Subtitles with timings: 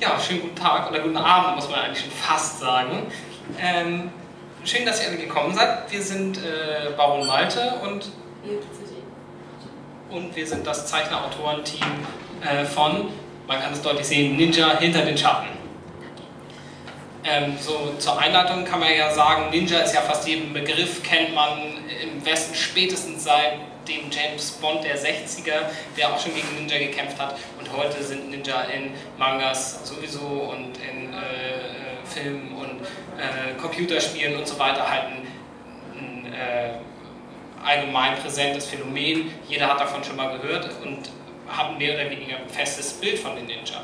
[0.00, 3.06] Ja, schönen guten Tag oder guten Abend, muss man eigentlich schon fast sagen.
[3.60, 4.10] Ähm,
[4.64, 5.92] schön, dass ihr alle gekommen seid.
[5.92, 8.10] Wir sind äh, Baron Malte und,
[10.08, 11.86] und wir sind das Zeichner-Autoren-Team
[12.40, 13.08] äh, von,
[13.46, 15.48] man kann es deutlich sehen, Ninja hinter den Schatten.
[17.22, 21.34] Ähm, so zur Einleitung kann man ja sagen, Ninja ist ja fast jeden Begriff, kennt
[21.34, 21.58] man
[22.02, 27.18] im Westen spätestens seit dem James Bond der 60er, der auch schon gegen Ninja gekämpft
[27.18, 27.36] hat.
[27.58, 32.80] Und heute sind Ninja in Mangas sowieso und in äh, äh, Filmen und
[33.18, 35.26] äh, Computerspielen und so weiter halt ein,
[35.98, 36.70] ein äh,
[37.64, 39.32] allgemein präsentes Phänomen.
[39.48, 41.10] Jeder hat davon schon mal gehört und
[41.48, 43.80] hat mehr oder weniger ein festes Bild von den Ninja.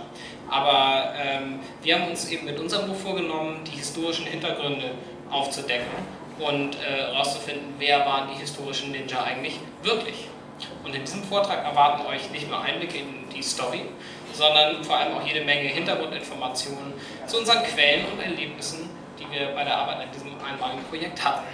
[0.48, 4.92] Aber ähm, wir haben uns eben mit unserem Buch vorgenommen, die historischen Hintergründe
[5.28, 5.90] aufzudecken
[6.38, 10.28] und herauszufinden, äh, wer waren die historischen Ninja eigentlich wirklich.
[10.84, 13.82] Und in diesem Vortrag erwarten euch nicht nur Einblicke in die Story,
[14.32, 16.94] sondern vor allem auch jede Menge Hintergrundinformationen
[17.26, 18.88] zu unseren Quellen und Erlebnissen,
[19.18, 21.46] die wir bei der Arbeit an diesem einmaligen Projekt hatten.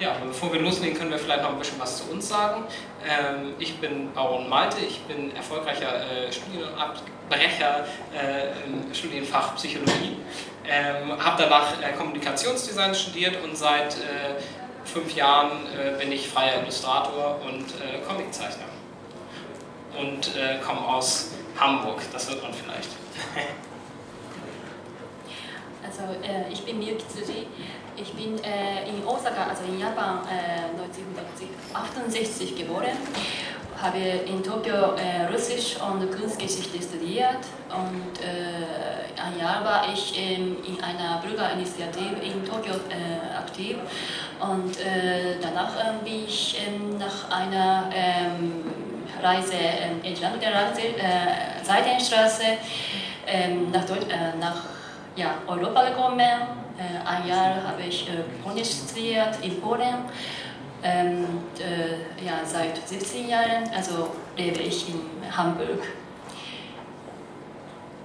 [0.00, 2.64] Ja, aber bevor wir loslegen, können wir vielleicht noch ein bisschen was zu uns sagen.
[3.06, 10.16] Ähm, ich bin Baron Malte, ich bin erfolgreicher äh, Studienabbrecher äh, im Studienfach Psychologie
[10.66, 14.40] ähm, habe danach äh, Kommunikationsdesign studiert und seit äh,
[14.84, 18.64] fünf Jahren äh, bin ich freier Illustrator und äh, Comiczeichner.
[19.96, 20.32] Und
[20.66, 22.90] komme aus Hamburg, das hört man vielleicht.
[25.84, 26.02] also
[26.50, 27.46] ich bin Miyuki Tsuji.
[27.96, 30.20] Ich bin in Osaka, also in Japan,
[30.76, 32.96] 1968 geboren
[33.84, 40.56] habe in Tokio äh, Russisch und Kunstgeschichte studiert und äh, ein Jahr war ich ähm,
[40.66, 43.76] in einer Bürgerinitiative in Tokio äh, aktiv
[44.40, 47.90] und äh, danach ähm, bin ich ähm, nach einer
[49.22, 49.54] Reise
[50.02, 52.58] entlang der äh, Seitenstraße
[53.26, 54.64] ähm, nach, Deutsch, äh, nach
[55.16, 56.63] ja, Europa gekommen.
[56.78, 58.08] Ein Jahr habe ich
[58.42, 60.04] Polnisch studiert in Polen
[60.84, 61.26] ähm,
[61.58, 65.00] äh, ja, seit 17 Jahren also lebe ich in
[65.34, 65.82] Hamburg.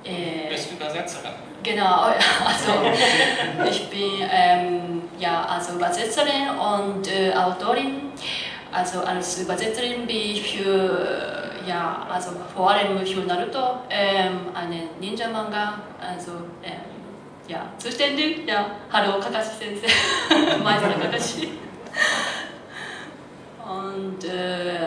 [0.06, 1.32] Äh, Bist du Übersetzerin?
[1.62, 2.04] Genau,
[2.46, 8.14] also ich bin ähm, ja, also Übersetzerin und äh, Autorin.
[8.72, 15.82] Also als Übersetzerin bin ich für, ja, also vor allem für Naruto, ähm, einen Ninja-Manga,
[16.00, 16.32] also
[16.64, 16.99] ähm,
[17.50, 18.48] ja, zuständig.
[18.48, 19.76] Ja, hallo Kakashi.
[23.66, 24.78] Und äh,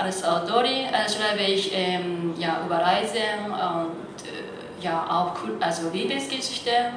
[0.00, 6.94] als Autorin äh, schreibe ich ähm, ja, über Reisen und äh, ja, auch also Liebesgeschichten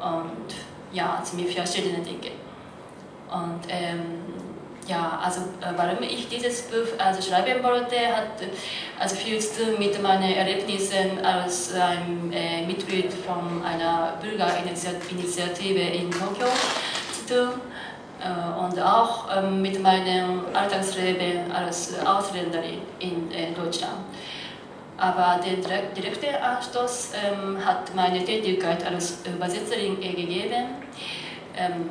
[0.00, 0.54] und
[0.92, 2.32] ja, ziemlich verschiedene Dinge.
[3.30, 4.31] Und ähm,
[4.92, 8.36] ja, also äh, warum ich dieses Buch also schreiben wollte, hat
[8.98, 16.10] also viel zu tun mit meinen Erlebnissen als ein äh, Mitglied von einer Bürgerinitiative in
[16.10, 16.46] Tokio
[17.26, 17.60] zu tun.
[18.20, 23.98] Äh, und auch ähm, mit meinem Alltagsleben als Ausländerin in äh, Deutschland.
[24.98, 25.56] Aber der
[25.96, 30.66] direkte Anstoß ähm, hat meine Tätigkeit als Übersetzerin gegeben.
[31.56, 31.90] Ähm,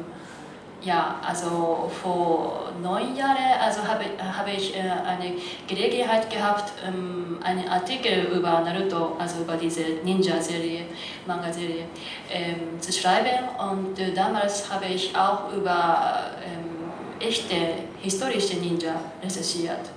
[0.83, 5.33] ja, also vor neun Jahren also habe, habe ich äh, eine
[5.67, 10.85] Gelegenheit gehabt, ähm, einen Artikel über Naruto, also über diese Ninja-Serie,
[11.27, 11.85] Manga-Serie,
[12.31, 13.47] ähm, zu schreiben.
[13.59, 17.55] Und äh, damals habe ich auch über ähm, echte
[18.01, 19.91] historische Ninja recherchiert.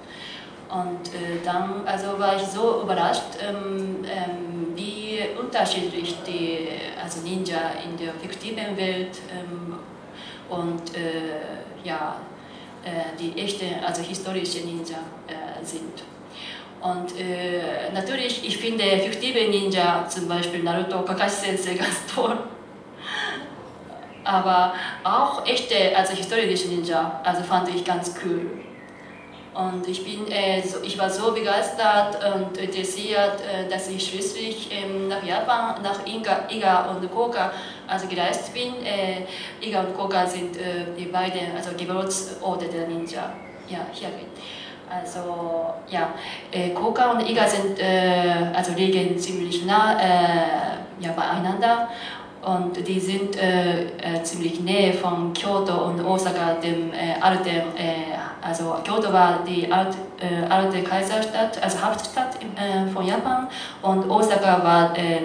[0.69, 6.69] Und äh, dann also war ich so überrascht, ähm, ähm, wie unterschiedlich die
[7.03, 9.79] also Ninja in der fiktiven Welt ähm,
[10.57, 12.17] und äh, ja,
[12.85, 16.03] äh, die echte, also historische Ninja äh, sind.
[16.81, 22.39] Und äh, natürlich, ich finde fiktive Ninja, zum Beispiel Naruto Kakashi Sensei, ganz toll.
[24.23, 28.51] Aber auch echte, also historische Ninja, also fand ich ganz cool.
[29.55, 34.69] Und ich, bin, äh, so, ich war so begeistert und interessiert, äh, dass ich schließlich
[34.73, 37.53] ähm, nach Japan, nach Iga, Iga und Koka
[37.87, 38.85] also gereist bin.
[38.85, 39.27] Äh,
[39.65, 43.33] Iga und Koka sind äh, die beiden also Geburtsorte der Ninja.
[43.69, 44.27] Ja, hier bin.
[44.91, 46.09] Also ja,
[46.51, 49.97] äh, Koka und Iga sind, äh, also liegen ziemlich nah
[51.01, 51.89] ja, beieinander
[52.45, 57.77] und die sind äh, äh, ziemlich nähe von Kyoto und Osaka, dem äh, alten,
[58.45, 63.49] also Kyoto war die alte, äh, alte Kaiserstadt, also Hauptstadt äh, von Japan
[63.81, 65.21] und Osaka war äh,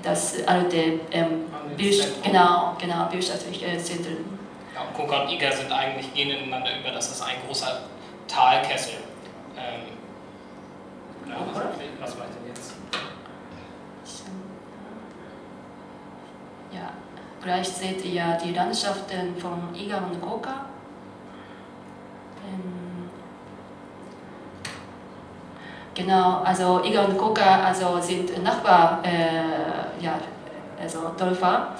[0.00, 4.38] das alte ähm, Bildstadt, genau, genau, Bildstadtliche äh, Zentrum.
[4.72, 7.80] Ja, und Koka und Iga sind eigentlich gehen ineinander über, das ist ein großer
[8.28, 8.98] Talkessel.
[9.56, 9.98] Ähm,
[11.28, 11.60] ja, oh,
[12.00, 12.74] was, war ich denn jetzt?
[16.72, 16.90] Ja,
[17.42, 20.66] gleich seht ihr ja die Landschaften von Iga und Koka.
[25.94, 30.14] Genau, also Iga und Koka also sind Nachbar, äh, ja,
[30.80, 31.74] also Dörfer.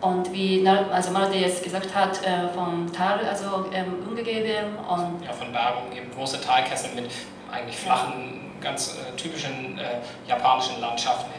[0.00, 4.78] Und wie also Malte jetzt gesagt hat, äh, vom Tal also ähm, umgegeben.
[4.88, 7.10] Und ja, von Bergen eben große Talkessel mit
[7.52, 11.32] eigentlich flachen, ganz äh, typischen äh, japanischen Landschaften.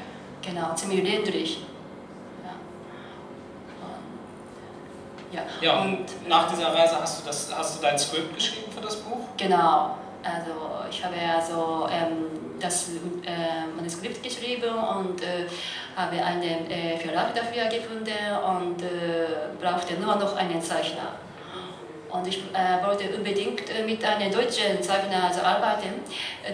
[0.43, 1.63] Genau, ziemlich ländlich.
[5.31, 5.43] Ja.
[5.61, 8.97] ja, und nach dieser Reise hast du, das, hast du dein Skript geschrieben für das
[8.97, 9.27] Buch?
[9.37, 12.27] Genau, also ich habe also ähm,
[12.59, 15.45] das äh, Manuskript geschrieben und äh,
[15.95, 18.11] habe einen äh, Verlag dafür gefunden
[18.45, 18.87] und äh,
[19.59, 21.15] brauchte nur noch einen Zeichner.
[22.09, 26.01] Und ich äh, wollte unbedingt äh, mit einem deutschen Zeichner also arbeiten,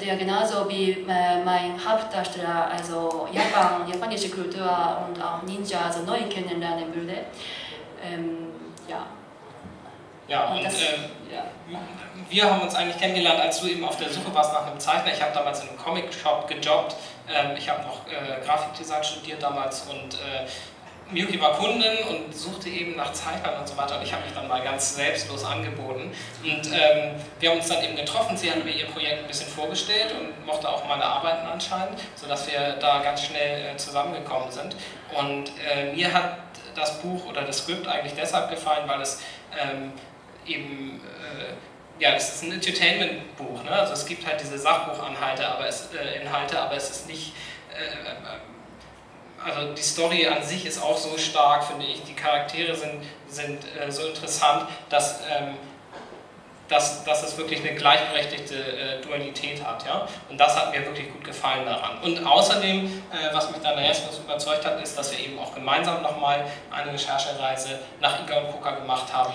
[0.04, 4.70] der genauso wie mein Hauptdarsteller also Japan, japanische Kultur
[5.08, 7.26] und auch Ninja also neu kennenlernen würde.
[8.04, 8.50] Ähm,
[8.88, 9.08] ja.
[10.28, 10.86] Ja, und, und das, äh,
[11.34, 11.46] ja.
[12.30, 15.14] wir haben uns eigentlich kennengelernt, als du eben auf der Suche warst nach einem Zeichner.
[15.14, 16.96] Ich habe damals in einem Comic-Shop gejobbt.
[17.34, 20.48] Ähm, ich habe noch äh, Grafikdesign studiert damals und äh,
[21.10, 24.34] Miyuki war Kundin und suchte eben nach Zeichnern und so weiter und ich habe mich
[24.34, 26.12] dann mal ganz selbstlos angeboten
[26.44, 29.48] und ähm, wir haben uns dann eben getroffen, sie hat mir ihr Projekt ein bisschen
[29.48, 34.76] vorgestellt und mochte auch meine Arbeiten anscheinend, sodass wir da ganz schnell äh, zusammengekommen sind
[35.18, 36.40] und äh, mir hat
[36.76, 39.22] das Buch oder das Skript eigentlich deshalb gefallen, weil es
[39.58, 39.94] ähm,
[40.48, 43.72] eben äh, ja, es ist ein Entertainment-Buch, ne?
[43.72, 47.34] also es gibt halt diese Sachbuchanhalte, aber es, äh, Inhalte, aber es ist nicht
[47.72, 48.38] äh,
[49.44, 52.04] also die Story an sich ist auch so stark, finde ich.
[52.04, 55.56] Die Charaktere sind, sind äh, so interessant, dass, ähm,
[56.68, 59.86] dass, dass es wirklich eine gleichberechtigte äh, Dualität hat.
[59.86, 60.08] Ja?
[60.30, 62.00] Und das hat mir wirklich gut gefallen daran.
[62.02, 66.02] Und außerdem, äh, was mich dann erstmals überzeugt hat, ist, dass wir eben auch gemeinsam
[66.02, 69.34] nochmal eine Recherchereise nach Iga und Koka gemacht haben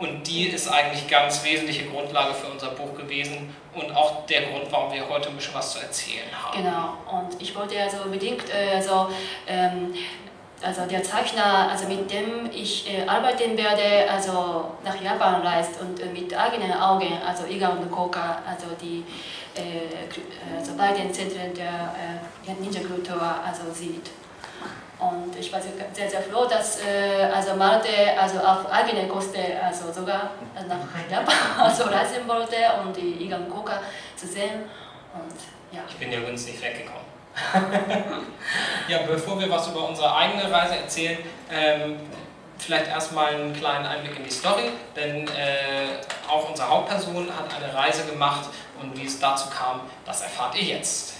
[0.00, 4.64] und die ist eigentlich ganz wesentliche Grundlage für unser Buch gewesen und auch der Grund,
[4.70, 6.62] warum wir heute ein bisschen was zu erzählen haben.
[6.62, 9.08] Genau, und ich wollte also unbedingt, äh, also,
[9.46, 9.94] ähm,
[10.62, 16.00] also der Zeichner, also mit dem ich äh, arbeiten werde, also nach Japan reist und
[16.00, 19.04] äh, mit eigenen Augen, also Iga und Koka, also die
[19.54, 21.94] äh, also beiden Zentren der
[22.46, 24.10] äh, Ninja-Kultur also sieht.
[25.00, 27.88] Und ich war sehr, sehr froh, dass äh, also Malte
[28.18, 30.32] also auf eigene Kosten also sogar
[30.68, 33.80] nach Japan also reisen wollte, um die Igan Koka
[34.14, 34.68] zu sehen.
[35.14, 35.82] Und, ja.
[35.88, 37.00] Ich bin ja günstig weggekommen.
[38.88, 41.18] ja, bevor wir was über unsere eigene Reise erzählen,
[41.50, 41.96] ähm,
[42.58, 47.74] vielleicht erstmal einen kleinen Einblick in die Story, denn äh, auch unsere Hauptperson hat eine
[47.74, 51.19] Reise gemacht und wie es dazu kam, das erfahrt ihr jetzt.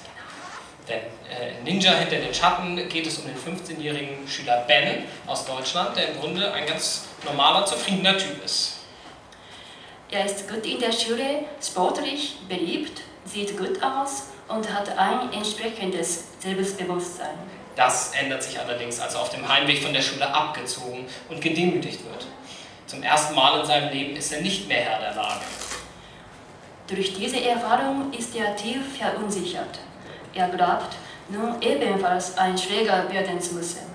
[0.89, 5.97] Denn äh, Ninja hinter den Schatten geht es um den 15-jährigen Schüler Ben aus Deutschland,
[5.97, 8.79] der im Grunde ein ganz normaler, zufriedener Typ ist.
[10.11, 16.25] Er ist gut in der Schule, sportlich, beliebt, sieht gut aus und hat ein entsprechendes
[16.41, 17.39] Selbstbewusstsein.
[17.77, 22.05] Das ändert sich allerdings, als er auf dem Heimweg von der Schule abgezogen und gedemütigt
[22.05, 22.27] wird.
[22.87, 25.45] Zum ersten Mal in seinem Leben ist er nicht mehr Herr der Lage.
[26.89, 29.79] Durch diese Erfahrung ist er tief verunsichert.
[30.35, 30.97] Er glaubt,
[31.29, 33.91] nun ebenfalls ein Schläger werden zu müssen.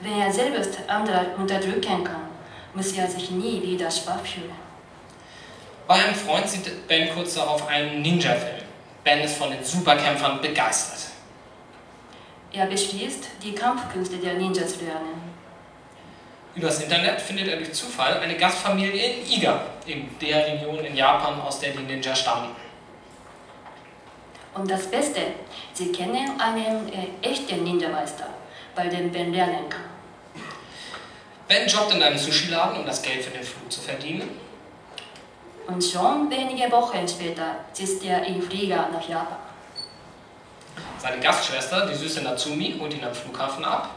[0.00, 2.28] Wenn er selbst andere unterdrücken kann,
[2.74, 4.52] muss er sich nie wieder schwach fühlen.
[5.86, 8.62] Bei einem Freund sieht Ben kurz darauf einen Ninja-Film.
[9.04, 11.12] Ben ist von den Superkämpfern begeistert.
[12.52, 15.36] Er beschließt, die Kampfkünste der Ninja zu lernen.
[16.54, 21.40] Übers Internet findet er durch Zufall eine Gastfamilie in Iga, in der Region in Japan,
[21.40, 22.50] aus der die Ninja stammen.
[24.56, 25.20] Und das Beste,
[25.74, 28.26] Sie kennen einen äh, echten Ninja-Meister,
[28.74, 29.84] bei dem Ben lernen kann.
[31.46, 34.30] Ben jobbt in einem Sushi-Laden, um das Geld für den Flug zu verdienen.
[35.66, 39.38] Und schon wenige Wochen später sitzt er im Flieger nach Japan.
[40.98, 43.90] Seine Gastschwester, die süße Natsumi, holt ihn am Flughafen ab.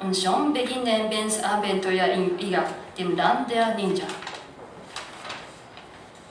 [0.00, 2.64] Und schon beginnen Bens Abenteuer in Iga,
[2.96, 4.06] dem Land der Ninja.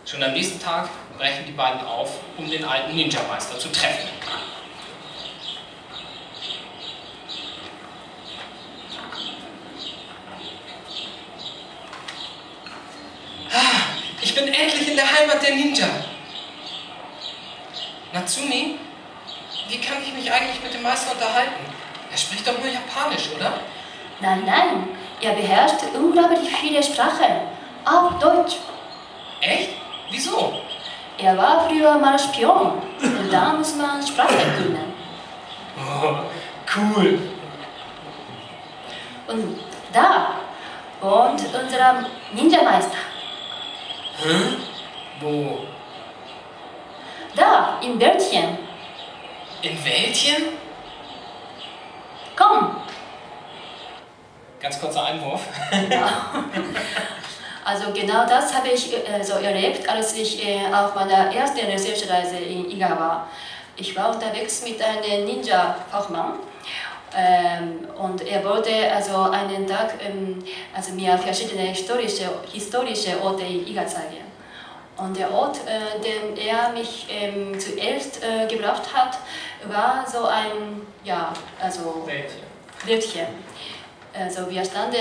[0.05, 4.07] Schon am nächsten Tag brechen die beiden auf, um den alten Ninja-Meister zu treffen.
[13.53, 15.88] Ah, ich bin endlich in der Heimat der Ninja.
[18.13, 18.79] Natsumi,
[19.67, 21.65] wie kann ich mich eigentlich mit dem Meister unterhalten?
[22.09, 23.59] Er spricht doch nur Japanisch, oder?
[24.21, 24.88] Nein, nein,
[25.21, 27.41] er beherrscht unglaublich viele Sprachen,
[27.83, 28.55] auch Deutsch.
[29.41, 29.71] Echt?
[30.09, 30.58] Wieso?
[31.21, 34.93] Er war früher mal Spion und da muss man Sprache können.
[35.77, 36.19] Oh,
[36.77, 37.19] cool.
[39.27, 39.59] Und
[39.91, 40.35] da
[41.01, 42.97] wohnt unser Ninja-Meister.
[44.23, 44.29] Hä?
[45.19, 45.59] Wo?
[47.35, 48.57] Da, im Wäldchen.
[49.61, 50.43] In Wäldchen?
[52.38, 52.77] Komm!
[54.61, 55.41] Ganz kurzer Einwurf.
[57.69, 62.38] Also genau das habe ich äh, so erlebt, als ich äh, auf meiner ersten Recherchereise
[62.38, 63.29] in Iga war.
[63.75, 66.39] Ich war unterwegs mit einem Ninja-Fachmann
[67.15, 70.43] ähm, und er wollte also einen Tag ähm,
[70.75, 74.25] also mir verschiedene historische, historische Orte in Iga zeigen.
[74.97, 79.19] Und der Ort, äh, den er mich ähm, zuerst äh, gebracht hat,
[79.71, 82.49] war so ein, ja, also Wäldchen.
[82.83, 83.27] Wäldchen.
[84.19, 84.97] Also wir standen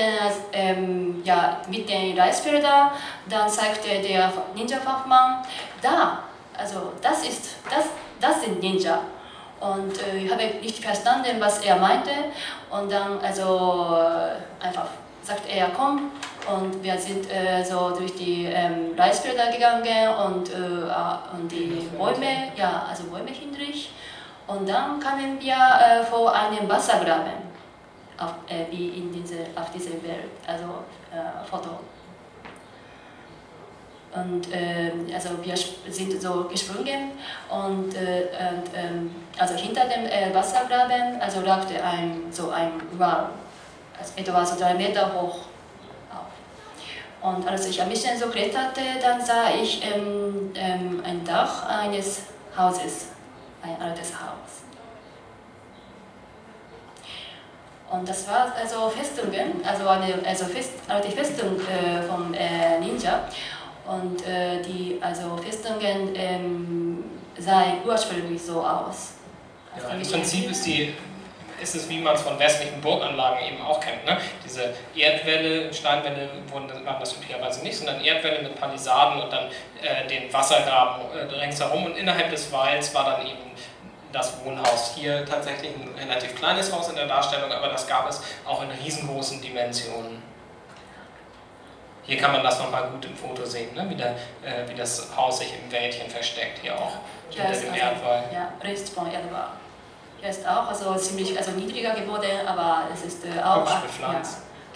[0.52, 2.90] ähm, ja, mit den Reisfeldern,
[3.28, 5.42] dann sagte der Ninja-Fachmann,
[5.82, 6.20] da,
[6.56, 7.87] also das ist, das,
[8.20, 9.00] das sind Ninja.
[9.60, 12.10] Und äh, ich habe nicht verstanden, was er meinte.
[12.70, 14.87] Und dann also äh, einfach
[15.22, 16.10] sagt er, komm.
[16.48, 21.88] Und wir sind äh, so durch die ähm, Reisfelder gegangen und, äh, ah, und die
[21.98, 23.90] Bäume, ja, also Bäume hindurch.
[24.46, 27.48] Und dann kamen wir äh, vor einem Wassergraben,
[28.18, 30.64] auf, äh, wie in diese, auf diesem Bild, also
[31.12, 31.80] äh, Foto.
[34.14, 37.12] Und ähm, also wir sind so gesprungen
[37.50, 43.28] und, äh, und ähm, also hinter dem äh, Wassergraben also ragte ein, so ein Wal,
[43.98, 45.40] also etwa so drei Meter hoch.
[47.20, 52.22] Und als ich ein bisschen so kletterte, dann sah ich ähm, ähm, ein Dach eines
[52.56, 53.08] Hauses,
[53.62, 54.67] ein altes Haus.
[57.90, 63.25] Und das war also Festungen, also eine also Fest, alte Festung äh, vom äh, Ninja.
[63.87, 67.04] Und äh, die also Festungen ähm,
[67.38, 69.14] sahen ursprünglich so aus.
[69.76, 70.92] Ja, Im Prinzip ist, die,
[71.62, 74.04] ist es, wie man es von westlichen Burganlagen eben auch kennt.
[74.04, 74.18] Ne?
[74.45, 79.47] Diese Erdwälle, Steinwälle wurden, waren das üblicherweise nicht, sondern Erdwälle mit Palisaden und dann
[79.80, 81.87] äh, den Wassergraben äh, ringsherum.
[81.87, 83.38] Und innerhalb des Walls war dann eben
[84.12, 84.92] das Wohnhaus.
[84.94, 88.70] Hier tatsächlich ein relativ kleines Haus in der Darstellung, aber das gab es auch in
[88.70, 90.22] riesengroßen Dimensionen.
[92.04, 93.84] Hier kann man das nochmal gut im Foto sehen, ne?
[93.90, 94.12] wie, der,
[94.42, 96.92] äh, wie das Haus sich im Wäldchen versteckt, hier auch
[97.30, 98.24] Ja, hinter dem also, Erdwall.
[98.32, 99.48] ja, Rest von Erdwall.
[100.20, 104.22] Hier ist auch also ziemlich also niedriger geworden, aber es ist äh, auch Hübsch ja,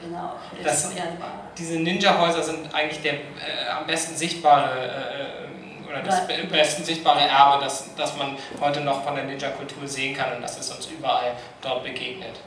[0.01, 1.31] genau, Das- Erdwall.
[1.57, 5.52] Diese Ninja-Häuser sind eigentlich der äh, am besten sichtbare äh,
[5.93, 10.17] oder das be- besten sichtbare Erbe, das, das man heute noch von der Ninja-Kultur sehen
[10.17, 12.41] kann und das ist uns überall dort begegnet.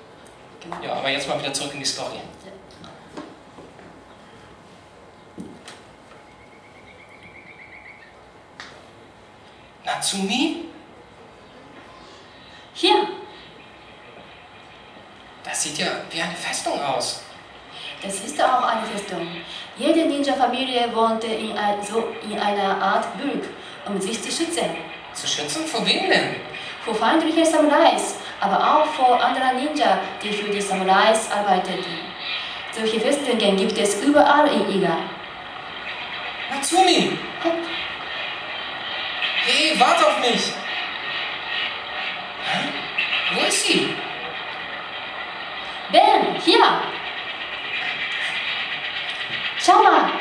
[0.83, 2.19] Ja, aber jetzt mal wieder zurück in die Story.
[9.85, 10.65] Natsumi?
[12.73, 13.07] Hier,
[15.43, 17.21] Das sieht ja wie eine Festung aus.
[18.01, 19.27] Das ist auch eine Festung.
[19.77, 23.43] Jede Ninja-Familie wohnte in, ein, so in einer Art Burg,
[23.87, 24.69] um sich zu schützen.
[25.13, 26.35] Zu schützen vor wem denn?
[26.83, 31.83] Vor feindlichen Samurais, aber auch vor anderen Ninja, die für die Samurais arbeiteten.
[32.71, 34.97] Solche Festungen gibt es überall in Iga.
[36.51, 37.17] Natsumi!
[39.45, 40.53] Hey, warte auf mich!
[42.43, 42.59] Hä?
[43.33, 43.95] Wo ist sie?
[45.91, 46.94] Ben, hier!
[49.65, 50.11] Schau mal!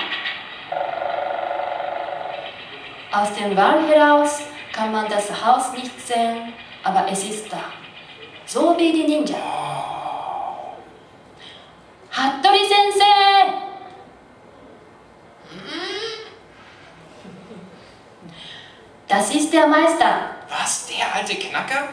[3.13, 4.41] Aus dem Wald heraus
[4.73, 7.65] kann man das Haus nicht sehen, aber es ist da.
[8.47, 9.37] So wie die Ninja.
[12.11, 13.53] Hattori Sensei!
[19.07, 20.31] Das ist der Meister.
[20.49, 20.87] Was?
[20.87, 21.89] Der alte Knacker?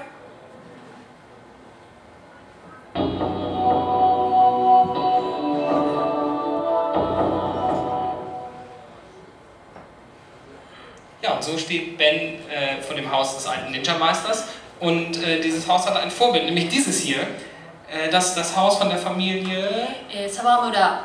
[11.42, 14.46] Und so steht Ben äh, vor dem Haus des alten Ninja-Meisters.
[14.80, 17.22] Und äh, dieses Haus hat ein Vorbild, nämlich dieses hier.
[17.22, 19.88] Äh, das ist das Haus von der Familie.
[20.14, 21.00] äh, Sawamura,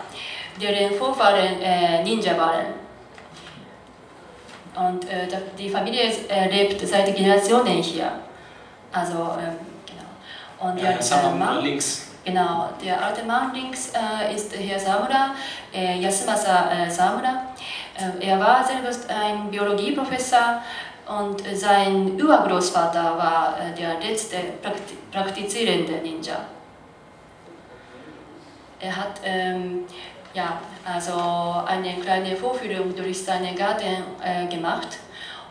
[0.60, 2.66] deren Vorfahren äh, Ninja waren.
[4.74, 5.26] Und äh,
[5.58, 6.12] die Familie
[6.50, 8.12] lebt seit Generationen hier.
[8.92, 10.68] Also, ähm, genau.
[10.70, 12.08] Und Ja, der, wir Mann, links.
[12.26, 13.92] genau, der alte Mann links
[14.34, 15.30] ist Herr Samura,
[15.72, 17.42] Yasumasa Samura.
[17.98, 20.62] Äh, er war selbst ein Biologieprofessor
[21.08, 26.38] und sein Urgroßvater war äh, der letzte Prakti praktizierende Ninja.
[28.78, 29.84] Er hat ähm,
[30.34, 34.98] ja, also eine kleine Vorführung durch seinen Garten äh, gemacht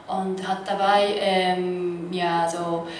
[0.07, 2.93] und hat dabei ähm, ja, so, ähm,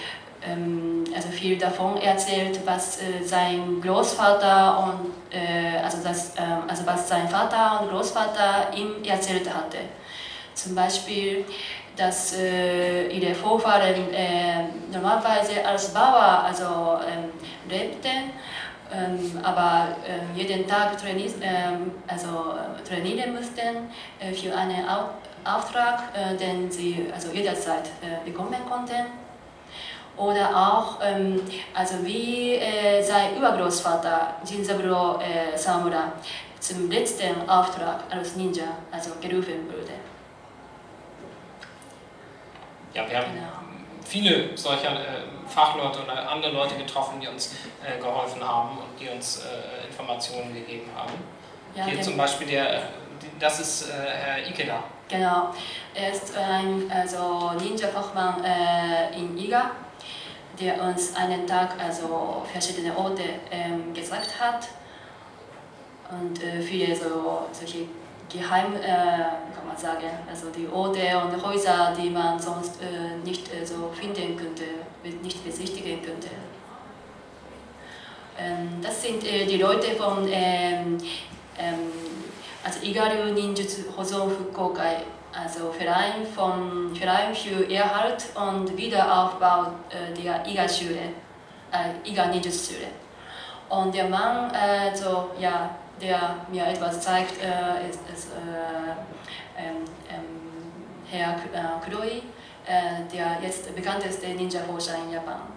[1.14, 7.08] also viel davon erzählt, was äh, sein Großvater und äh, also, das, äh, also was
[7.08, 9.78] sein Vater und Großvater ihm erzählt hatte.
[10.54, 11.44] Zum Beispiel,
[11.96, 17.30] dass äh, ihre Vorfahren äh, normalerweise als Bauer also, ähm,
[17.68, 18.30] lebten,
[18.92, 19.96] ähm, aber
[20.36, 21.28] jeden Tag traini
[22.06, 22.54] also,
[22.88, 23.90] trainieren mussten
[24.32, 24.84] für einen
[25.44, 26.04] Auftrag,
[26.38, 27.90] den sie also jederzeit
[28.24, 29.25] bekommen konnten
[30.16, 31.40] oder auch, ähm,
[31.74, 36.12] also wie äh, sein Übergroßvater Jinsaburo äh, Samura
[36.58, 39.92] zum letzten Auftrag als Ninja also gerufen wurde.
[42.94, 43.46] Ja, wir haben genau.
[44.04, 49.08] viele solcher äh, Fachleute oder andere Leute getroffen, die uns äh, geholfen haben und die
[49.08, 51.12] uns äh, Informationen gegeben haben.
[51.74, 52.84] Ja, Hier zum Beispiel der,
[53.38, 54.82] das ist äh, Herr Ikeda.
[55.08, 55.50] Genau,
[55.94, 59.70] er ist ein also Ninja-Fachmann äh, in Iga
[60.60, 64.68] der uns einen Tag also verschiedene Orte ähm, gesagt hat
[66.10, 67.86] und äh, viele so, solche
[68.32, 73.52] geheim, äh, kann man sagen, also die Orte und Häuser, die man sonst äh, nicht
[73.52, 74.64] äh, so finden könnte,
[75.22, 76.28] nicht besichtigen könnte.
[78.38, 80.98] Ähm, das sind äh, die Leute von ähm,
[81.58, 81.78] ähm,
[82.62, 84.96] also Igaru Ninjutsu Hoson Fukokai
[85.42, 91.12] also Verein, vom Verein für Erhalt und Wiederaufbau äh, der IGA-Schule,
[91.72, 92.88] äh, IGA-Ninjutsu-Schule.
[93.68, 94.92] Und der Mann, äh,
[95.40, 95.70] ja,
[96.00, 102.22] der mir etwas zeigt, äh, ist, ist äh, ähm, ähm, Herr äh, Kuroi,
[102.66, 105.55] äh, der jetzt bekannteste Ninja-Forscher in Japan.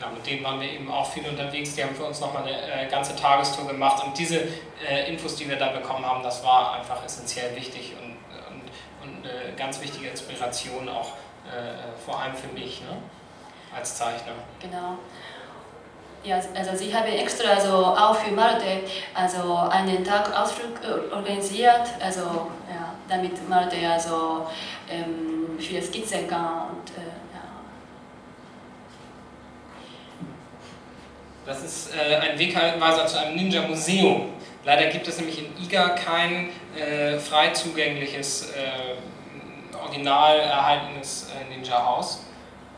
[0.00, 1.74] Ja, mit denen waren wir eben auch viel unterwegs.
[1.74, 4.04] Die haben für uns nochmal eine äh, ganze Tagestour gemacht.
[4.04, 4.40] Und diese
[4.88, 8.16] äh, Infos, die wir da bekommen haben, das war einfach essentiell wichtig und,
[8.52, 8.62] und,
[9.02, 11.14] und eine ganz wichtige Inspiration auch
[11.46, 12.96] äh, vor allem für mich ne?
[13.74, 14.32] als Zeichner.
[14.60, 14.98] Genau.
[16.24, 18.82] Ja, also sie haben extra also auch für Malte
[19.14, 22.20] also einen Tag Ausflug äh, organisiert, also
[22.68, 24.46] ja, damit Malte also
[24.90, 27.17] ähm, viele Skizzen kann und äh,
[31.48, 34.32] Das ist äh, ein Wegweiser zu einem Ninja-Museum.
[34.66, 42.20] Leider gibt es nämlich in IGA kein äh, frei zugängliches, äh, original erhaltenes äh, Ninja-Haus.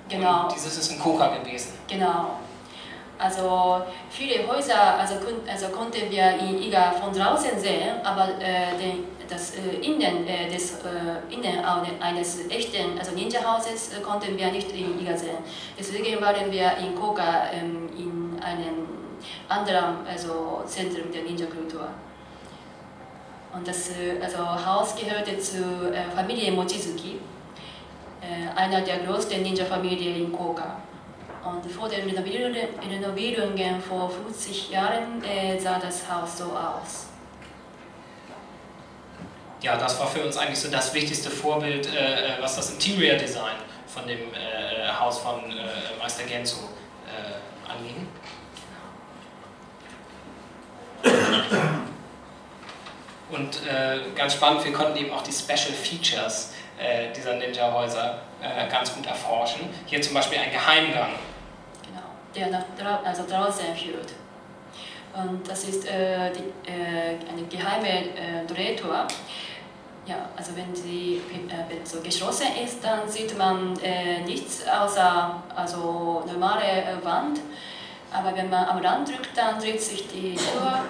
[0.09, 0.44] Genau.
[0.44, 1.72] Und dieses ist in Koka gewesen.
[1.88, 2.38] Genau.
[3.18, 5.16] Also viele Häuser also,
[5.50, 10.78] also konnten wir in IGA von draußen sehen, aber äh, den, das äh, Innen, des,
[11.28, 11.64] Innen
[12.00, 15.38] eines echten also Ninja-Hauses konnten wir nicht in IGA sehen.
[15.76, 18.19] Deswegen waren wir in Koka ähm, in
[18.50, 18.86] einem
[19.48, 21.88] anderen also Zentrum der Ninja-Kultur.
[23.52, 27.18] Und das äh, also Haus gehörte zur äh, Familie Mochizuki,
[28.20, 30.76] äh, einer der größten Ninja-Familien in Koka.
[31.42, 35.22] Und vor den Renovierungen vor 50 Jahren
[35.58, 37.06] sah das Haus so aus.
[39.62, 41.88] Ja, das war für uns eigentlich so das wichtigste Vorbild,
[42.42, 44.18] was das Interior Design von dem
[45.00, 45.40] Haus von
[45.98, 46.58] Meister Genzo
[47.66, 48.06] anging.
[53.30, 58.68] Und äh, ganz spannend, wir konnten eben auch die Special Features äh, dieser Ninja-Häuser äh,
[58.68, 59.68] ganz gut erforschen.
[59.86, 61.10] Hier zum Beispiel ein Geheimgang.
[61.84, 62.02] Genau,
[62.34, 64.12] der nach, also draußen führt.
[65.14, 69.06] Und das ist äh, die, äh, eine geheime äh, Drehtor.
[70.06, 71.20] Ja, also wenn sie
[71.84, 73.74] so geschlossen ist, dann sieht man
[74.24, 77.38] nichts außer also normale Wand.
[78.10, 80.80] Aber wenn man am Rand drückt, dann dreht sich die Tür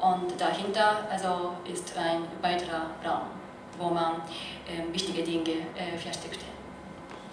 [0.00, 3.26] und dahinter also ist ein weiterer Raum,
[3.78, 4.22] wo man
[4.66, 6.44] äh, wichtige Dinge äh, versteckte.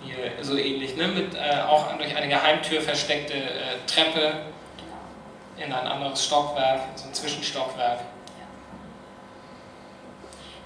[0.03, 1.07] Hier so ähnlich, ne?
[1.07, 4.45] mit äh, auch durch eine Geheimtür versteckte äh, Treppe
[4.77, 4.97] genau.
[5.57, 7.99] in ein anderes Stockwerk, so ein Zwischenstockwerk.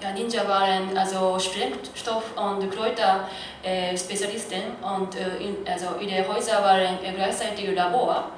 [0.02, 7.76] Ja, Ninja waren also Sprengstoff- und Kräuter-Spezialisten und äh, in, also ihre Häuser waren gleichzeitig
[7.76, 8.32] Labor.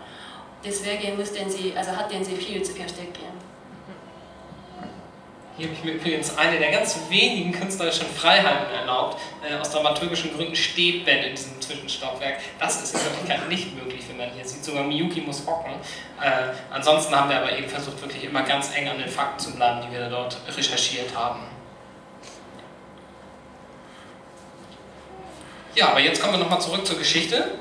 [0.64, 3.43] Deswegen mussten sie, also hatten sie viel zu verstecken.
[5.56, 9.22] Hier habe ich mir übrigens eine der ganz wenigen künstlerischen Freiheiten erlaubt.
[9.48, 12.40] Äh, aus dramaturgischen Gründen steht Ben in diesem Zwischenstockwerk.
[12.60, 14.66] Das ist in Wirklichkeit nicht möglich, wenn man hier sieht.
[14.66, 15.74] Sogar Miyuki muss hocken.
[16.20, 19.56] Äh, ansonsten haben wir aber eben versucht, wirklich immer ganz eng an den Fakten zu
[19.56, 21.42] bleiben, die wir dort recherchiert haben.
[25.76, 27.52] Ja, aber jetzt kommen wir nochmal zurück zur Geschichte.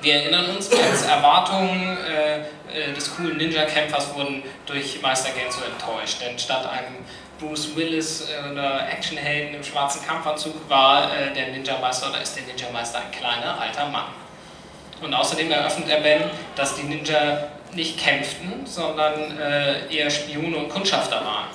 [0.00, 2.44] Wir erinnern uns, als Erwartungen äh,
[2.94, 6.20] des coolen Ninja-Kämpfers wurden durch Meister Genzo enttäuscht.
[6.20, 6.96] Denn statt einem
[7.38, 12.44] Bruce Willis äh, oder Actionhelden im schwarzen Kampfanzug war äh, der Ninja-Meister oder ist der
[12.44, 14.06] Ninja-Meister ein kleiner, alter Mann.
[15.02, 16.22] Und außerdem eröffnet er Ben,
[16.54, 21.48] dass die Ninja nicht kämpften, sondern äh, eher Spione und Kundschafter waren.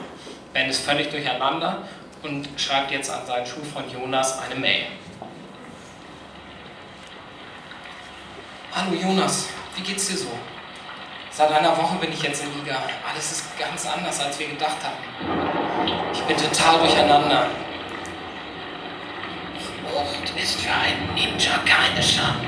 [0.53, 1.83] Ben ist völlig durcheinander
[2.21, 4.85] und schreibt jetzt an seinen Schulfreund Jonas eine Mail.
[8.73, 10.29] Hallo Jonas, wie geht's dir so?
[11.33, 12.75] Seit einer Woche bin ich jetzt in Liga.
[13.09, 16.11] Alles ist ganz anders, als wir gedacht hatten.
[16.11, 17.47] Ich bin total durcheinander.
[19.57, 22.47] Flucht ist für einen Ninja keine Schande.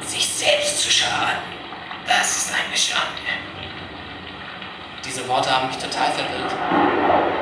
[0.00, 1.38] Sich selbst zu schaden,
[2.04, 3.06] das ist eine Schande.
[5.04, 6.52] Diese Worte haben mich total verwirrt.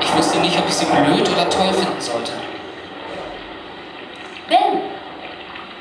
[0.03, 2.33] Ich wusste nicht, ob ich sie blöd oder toll finden sollte.
[4.49, 4.83] Ben!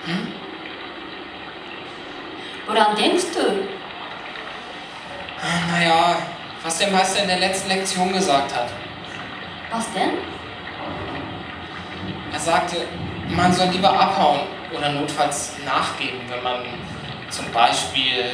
[0.05, 0.33] Hm?
[2.67, 3.74] Woran denkst du?
[5.71, 6.17] Naja,
[6.63, 8.69] was der Meister in der letzten Lektion gesagt hat.
[9.71, 10.11] Was denn?
[12.31, 12.77] Er sagte,
[13.29, 14.41] man soll lieber abhauen
[14.75, 16.65] oder notfalls nachgeben, wenn man
[17.29, 18.25] zum Beispiel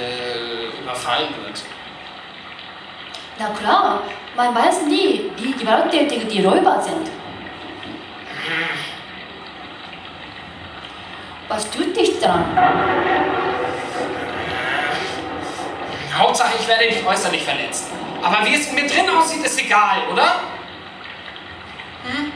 [0.82, 1.64] überfallen wird.
[3.40, 4.02] Na klar,
[4.36, 7.10] man weiß nie, wie gewalttätig die Räuber sind.
[11.48, 12.46] Was tut dich dran?
[16.22, 17.88] Hauptsache, ich werde nicht äußerlich verletzt.
[18.22, 20.36] Aber wie es mir drin aussieht, ist egal, oder?
[22.04, 22.32] Hm?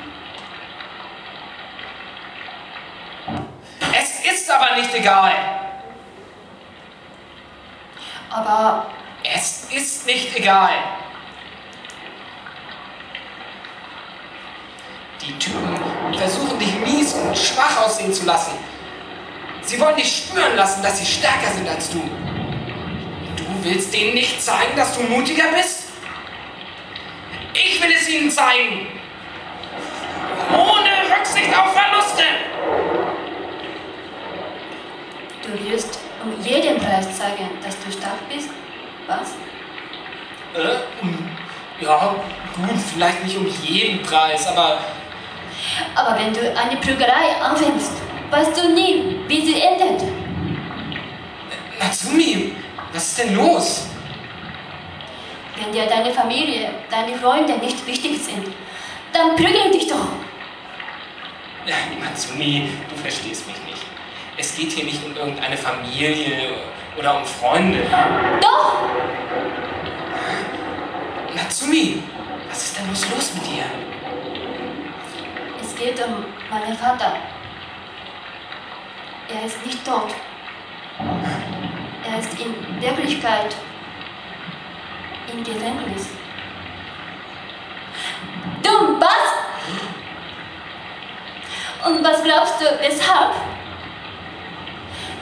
[3.94, 5.32] Es ist aber nicht egal.
[8.32, 8.88] Aber
[9.24, 10.72] es ist nicht egal.
[15.22, 15.80] Die Typen
[16.18, 18.54] versuchen dich mies und schwach aussehen zu lassen.
[19.62, 22.02] Sie wollen dich spüren lassen, dass sie stärker sind als du.
[23.66, 25.86] Du willst denen nicht zeigen, dass du mutiger bist?
[27.52, 28.86] Ich will es ihnen zeigen.
[30.54, 32.24] Ohne Rücksicht auf Verluste.
[35.42, 38.50] Du wirst um jeden Preis zeigen, dass du stark bist?
[39.08, 39.32] Was?
[40.54, 42.16] Äh, ja,
[42.56, 44.78] gut, vielleicht nicht um jeden Preis, aber.
[45.96, 47.94] Aber wenn du eine Prügerei anfängst,
[48.30, 50.08] weißt du nie, wie sie endet.
[51.80, 52.54] Natsumi,
[52.96, 53.88] was ist denn los?
[55.58, 58.48] Wenn dir deine Familie, deine Freunde nicht wichtig sind,
[59.12, 60.08] dann prügel dich doch.
[61.66, 63.86] Ja, Natsumi, du verstehst mich nicht.
[64.38, 66.54] Es geht hier nicht um irgendeine Familie
[66.98, 67.86] oder um Freunde.
[68.42, 68.76] Doch!
[71.36, 72.04] Natsumi,
[72.50, 73.66] was ist denn los, los mit dir?
[75.62, 77.18] Es geht um meinen Vater.
[79.28, 80.14] Er ist nicht tot.
[82.20, 83.54] Ist in Wirklichkeit
[85.34, 86.12] im Gefängnis.
[88.64, 89.34] Dumm, was?
[91.86, 93.34] Und was glaubst du, weshalb?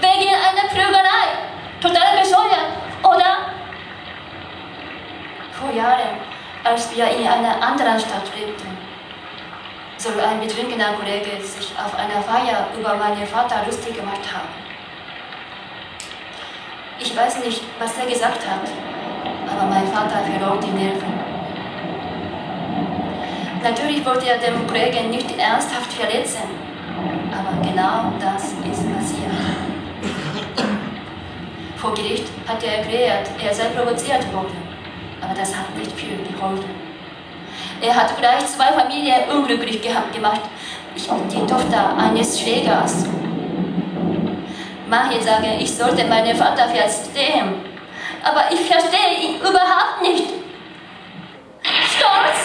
[0.02, 1.50] Wegen einer Prügelei.
[1.82, 2.70] Total bescheuert,
[3.02, 3.38] oder?
[5.60, 6.20] Vor Jahren,
[6.64, 8.78] als wir in einer anderen Stadt lebten,
[9.98, 14.63] soll ein betrunkener Kollege sich auf einer Feier über meinen Vater lustig gemacht haben.
[17.04, 18.62] Ich weiß nicht, was er gesagt hat,
[19.52, 21.14] aber mein Vater verlor die Nerven.
[23.62, 26.44] Natürlich wollte er den Kollegen nicht ernsthaft verletzen,
[27.30, 29.34] aber genau das ist passiert.
[31.76, 34.58] Vor Gericht hat er erklärt, er sei provoziert worden,
[35.22, 36.70] aber das hat nicht viel geholfen.
[37.82, 40.42] Er hat gleich zwei Familien unglücklich gemacht.
[40.96, 43.06] Ich bin die Tochter eines Schwägers.
[44.94, 47.66] Manche sagen, ich sollte meinen Vater verstehen,
[48.24, 50.26] aber ich verstehe ihn überhaupt nicht.
[51.64, 52.40] Stolz,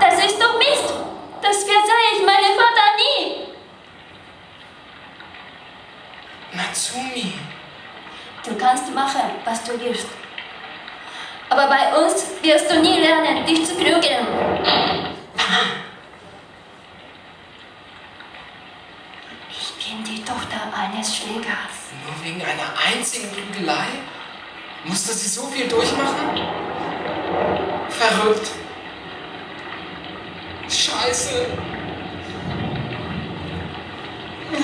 [0.00, 0.94] das ist doch Mist.
[1.42, 3.48] Das verzeihe ich meinem Vater nie.
[6.56, 7.34] Natsumi.
[8.42, 10.06] Du kannst machen, was du willst.
[11.50, 14.26] Aber bei uns wirst du nie lernen, dich zu prügeln.
[19.86, 21.94] Bin die Tochter eines Schlägers.
[22.04, 23.86] Nur wegen einer einzigen Prügelei?
[24.84, 26.40] Musste sie so viel durchmachen?
[27.88, 28.50] Verrückt.
[30.68, 31.46] Scheiße.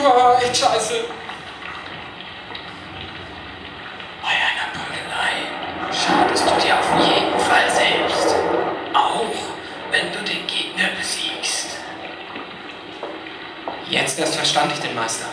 [0.05, 1.05] Oh, echt scheiße.
[4.23, 5.37] Bei einer Prügelei
[5.93, 8.35] schadest du dir auf jeden Fall selbst.
[8.93, 9.31] Auch
[9.93, 11.77] wenn du den Gegner besiegst.
[14.19, 15.27] Erst verstand ich den Meister.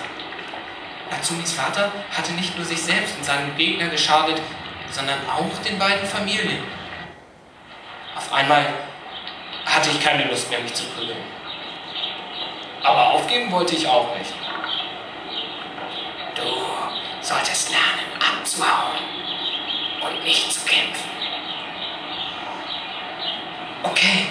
[1.11, 4.41] Natsumis Vater hatte nicht nur sich selbst und seinem Gegner geschadet,
[4.89, 6.63] sondern auch den beiden Familien.
[8.15, 8.65] Auf einmal
[9.65, 11.17] hatte ich keine Lust mehr, mich zu prügeln.
[12.83, 14.33] Aber aufgeben wollte ich auch nicht.
[16.35, 16.43] Du
[17.21, 18.97] solltest lernen, abzuhauen
[20.01, 21.09] und nicht zu kämpfen.
[23.83, 24.27] Okay,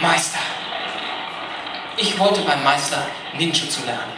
[0.00, 0.57] Meister.
[2.00, 2.98] Ich wollte beim Meister
[3.36, 4.12] Ninjutsu lernen.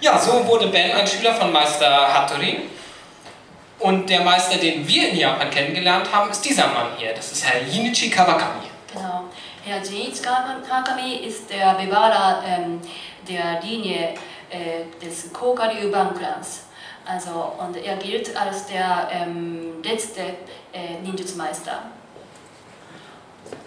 [0.00, 2.70] Ja, so wurde Ben ein Schüler von Meister Hattori.
[3.78, 7.12] Und der Meister, den wir in Japan kennengelernt haben, ist dieser Mann hier.
[7.12, 8.66] Das ist Herr Jinichi Kawakami.
[8.92, 9.24] Genau.
[9.66, 12.80] Herr Jinichi Kawakami ist der Bewahrer ähm,
[13.28, 14.14] der Linie
[14.50, 16.64] äh, des Kokaryu Banklans.
[17.06, 20.20] Also, und er gilt als der ähm, letzte
[20.72, 21.84] äh, Ninjutsu-Meister.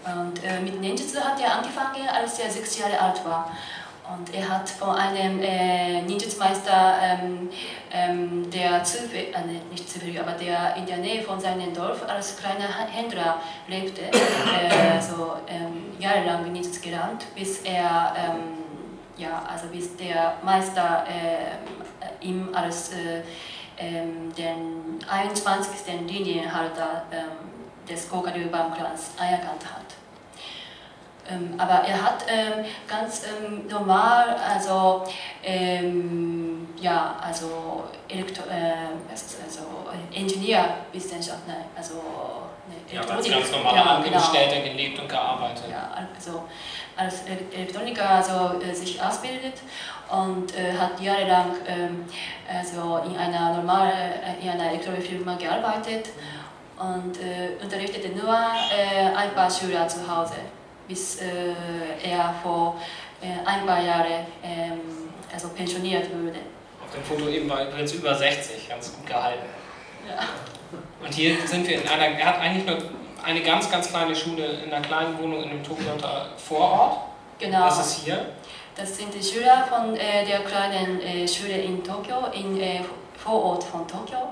[0.06, 3.52] Und äh, mit Ninjutsu hat er angefangen, als er sechs Jahre alt war.
[4.13, 7.50] Und er hat von einem äh, Ninjutsu-Meister, ähm,
[7.91, 12.38] ähm, der zufällig, äh, nicht zufällig, aber der in der Nähe von seinem Dorf als
[12.38, 18.61] kleiner Händler lebte, äh, so ähm, jahrelang Ninjutsu gelernt, bis er, ähm,
[19.17, 23.21] ja, also bis der Meister äh, ihm als äh,
[23.78, 26.08] ähm, den 21.
[26.08, 27.52] Linienhalter ähm,
[27.88, 29.82] des Kokaryu-Baumklans anerkannt hat.
[31.30, 35.04] Ähm, aber er hat ähm, ganz ähm, normal, also,
[35.43, 38.74] ähm, ja, also, Elektro äh,
[39.10, 39.62] also
[40.12, 42.02] Ingenieurwissenschaft, nein, also
[42.91, 44.71] ja, als ganz normaler ja, Angestellter genau.
[44.71, 45.65] gelebt und gearbeitet.
[45.69, 46.43] Ja, also
[46.95, 49.62] als Elektroniker also, äh, sich ausbildet
[50.10, 52.05] und äh, hat jahrelang ähm,
[52.47, 56.10] also in einer normalen, äh, in einer Elektronikfirma gearbeitet
[56.77, 60.36] und äh, unterrichtete nur äh, ein paar Schüler zu Hause
[60.88, 61.53] bis äh,
[62.03, 62.81] er vor
[63.45, 64.81] ein paar Jahren ähm,
[65.31, 66.39] also pensioniert wurde.
[66.84, 69.45] Auf dem Foto eben war übrigens über 60, ganz gut gehalten.
[70.10, 70.23] Ja.
[71.03, 72.77] Und hier sind wir in einer, er hat eigentlich nur
[73.23, 76.97] eine ganz, ganz kleine Schule in einer kleinen Wohnung in einem Tokioter Vorort.
[77.39, 77.65] Genau.
[77.65, 78.27] Das ist hier.
[78.75, 82.81] Das sind die Schüler von äh, der kleinen äh, Schule in Tokio, im äh,
[83.17, 84.29] Vorort von Tokio.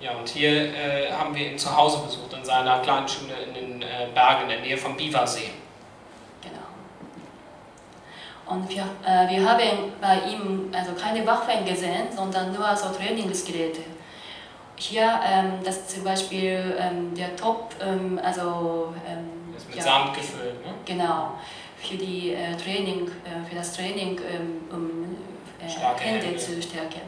[0.00, 3.54] Ja, und hier äh, haben wir ihn zu Hause besucht, in seiner kleinen Schule in
[3.54, 5.50] den äh, Bergen in der Nähe vom Biwasee.
[6.40, 6.56] Genau.
[8.46, 13.82] Und wir, äh, wir haben bei ihm also keine Waffen gesehen, sondern nur so Trainingsgeräte.
[14.80, 18.94] Hier, ähm, das ist zum Beispiel ähm, der Top, ähm, also...
[19.06, 20.72] Ähm, ist mit ja, Sand gefüllt, ne?
[20.86, 21.34] Genau,
[21.76, 25.16] für, die, äh, Training, äh, für das Training, ähm, um
[25.60, 27.02] äh, Hände, Hände zu stärken.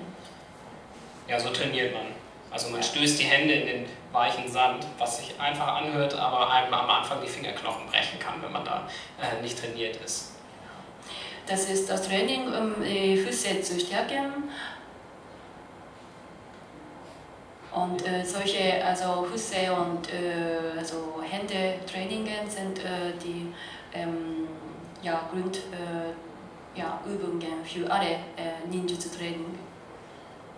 [1.27, 2.09] Ja, so trainiert man.
[2.51, 6.75] Also man stößt die Hände in den weichen Sand, was sich einfach anhört, aber einem
[6.75, 8.87] am Anfang die Fingerknochen brechen kann, wenn man da
[9.19, 10.33] äh, nicht trainiert ist.
[11.47, 14.51] Das ist das Training, um die Füße zu stärken.
[17.75, 23.53] Und äh, solche also Füße und äh, also Hände-Trainings sind äh, die
[23.95, 24.47] ähm,
[25.03, 25.63] ja, Grundübungen
[26.75, 29.59] äh, ja, für alle äh, Ninjutsu-Training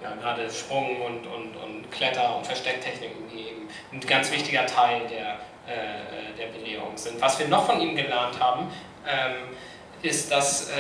[0.03, 5.03] ja, gerade Sprung und, und, und Kletter- und Verstecktechniken, die eben ein ganz wichtiger Teil
[5.09, 7.19] der, äh, der Belehrung sind.
[7.23, 8.71] Was wir noch von ihm gelernt haben,
[9.09, 9.57] ähm,
[10.03, 10.71] ist, dass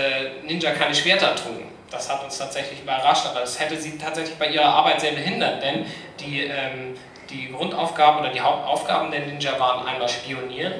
[0.42, 1.72] Ninja keine Schwerter trugen.
[1.94, 5.62] Das hat uns tatsächlich überrascht, aber das hätte sie tatsächlich bei ihrer Arbeit sehr behindert,
[5.62, 5.86] denn
[6.18, 6.96] die, ähm,
[7.30, 10.74] die Grundaufgaben oder die Hauptaufgaben der Ninja waren einmal spionieren,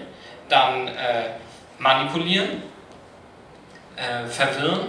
[0.49, 1.31] dann äh,
[1.79, 2.63] manipulieren,
[3.97, 4.89] äh, verwirren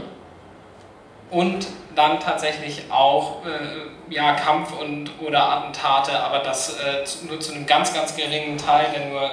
[1.29, 7.53] und dann tatsächlich auch äh, ja, Kampf und oder Attentate, aber das äh, nur zu
[7.53, 9.31] einem ganz, ganz geringen Teil, denn nur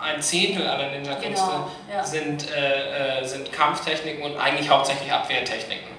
[0.00, 2.04] ein Zehntel aller Ninja-Künste genau, ja.
[2.04, 5.97] sind, äh, äh, sind Kampftechniken und eigentlich hauptsächlich Abwehrtechniken.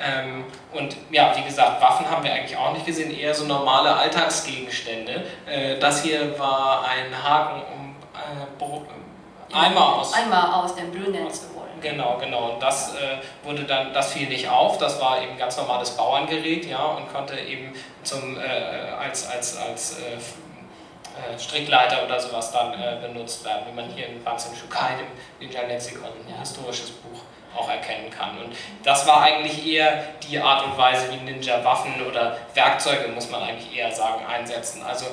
[0.00, 3.94] Ähm, und ja, wie gesagt, Waffen haben wir eigentlich auch nicht gesehen, eher so normale
[3.94, 5.24] Alltagsgegenstände.
[5.46, 11.54] Äh, das hier war ein Haken, um äh, Eimer aus, Eimer aus dem Brünnetz zu
[11.80, 12.52] Genau, genau.
[12.52, 14.78] Und das äh, wurde dann, das fiel nicht auf.
[14.78, 18.42] Das war eben ganz normales Bauerngerät, ja, und konnte eben zum, äh,
[18.98, 24.24] als, als, als äh, äh Strickleiter oder sowas dann benutzt werden, wie man hier in
[24.24, 25.06] Banzim Shukai, dem
[25.46, 26.40] Ninja-Lexikon, ein ja.
[26.40, 27.20] historisches Buch,
[27.56, 28.38] auch erkennen kann.
[28.38, 33.30] Und das war eigentlich eher die Art und Weise, wie Ninja Waffen oder Werkzeuge, muss
[33.30, 34.82] man eigentlich eher sagen, einsetzen.
[34.82, 35.06] Also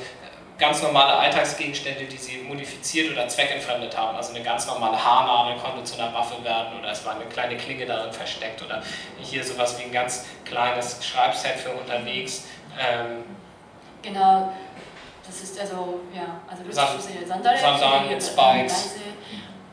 [0.58, 4.16] ganz normale Alltagsgegenstände, die sie modifiziert oder zweckentfremdet haben.
[4.16, 7.58] Also eine ganz normale Haarnadel konnte zu einer Waffe werden oder es war eine kleine
[7.58, 8.82] Klinge darin versteckt oder
[9.20, 12.46] hier sowas wie ein ganz kleines Schreibset für unterwegs.
[12.80, 13.24] Ähm
[14.04, 14.54] genau,
[15.26, 18.96] Das ist also, ja, also Sand- Sandalen, Sandalen, äh, Spikes.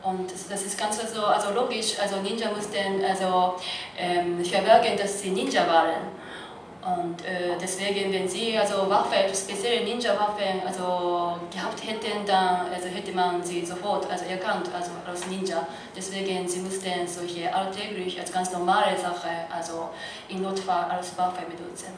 [0.01, 3.55] Und das, das ist ganz so, also logisch, also Ninja mussten also
[3.97, 6.19] ähm, verbergen, dass sie Ninja waren.
[6.81, 13.11] Und äh, deswegen, wenn sie also Waffen, spezielle Ninja-Waffen also gehabt hätten, dann also hätte
[13.11, 15.67] man sie sofort also erkannt also als Ninja.
[15.95, 19.89] Deswegen sie mussten solche alltäglich als ganz normale Sache also
[20.29, 21.93] im Notfall als Waffe benutzen.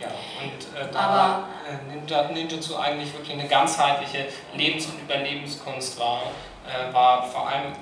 [0.00, 0.08] Ja,
[0.42, 1.44] und äh, da Aber-
[1.92, 6.22] Ninja, Ninjutsu eigentlich wirklich eine ganzheitliche Lebens- und Überlebenskunst war,
[6.68, 7.72] äh, war vor allem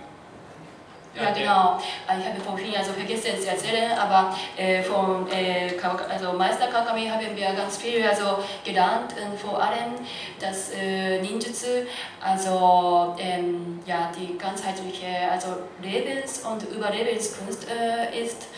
[1.14, 1.79] Ja, genau.
[2.09, 5.72] Äh, Ich habe vorhin also vergessen zu erzählen, aber äh, vom äh,
[6.12, 9.14] also Meister Kakami haben wir ganz viel also gelernt.
[9.25, 9.94] Und vor allem,
[10.38, 11.87] dass äh, Ninjutsu
[12.22, 15.49] also ähm, ja, die ganzheitliche also
[15.83, 18.49] Lebens- und Überlebenskunst äh, ist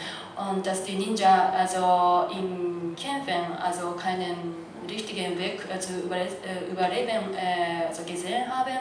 [0.51, 4.57] und dass die Ninja also im Kämpfen also keinen
[4.91, 8.79] richtigen Weg äh, zu überle äh, überleben äh, also gesehen haben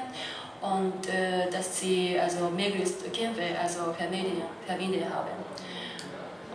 [0.62, 5.30] und äh, dass sie also möglichst Kämpfe also vermieden haben.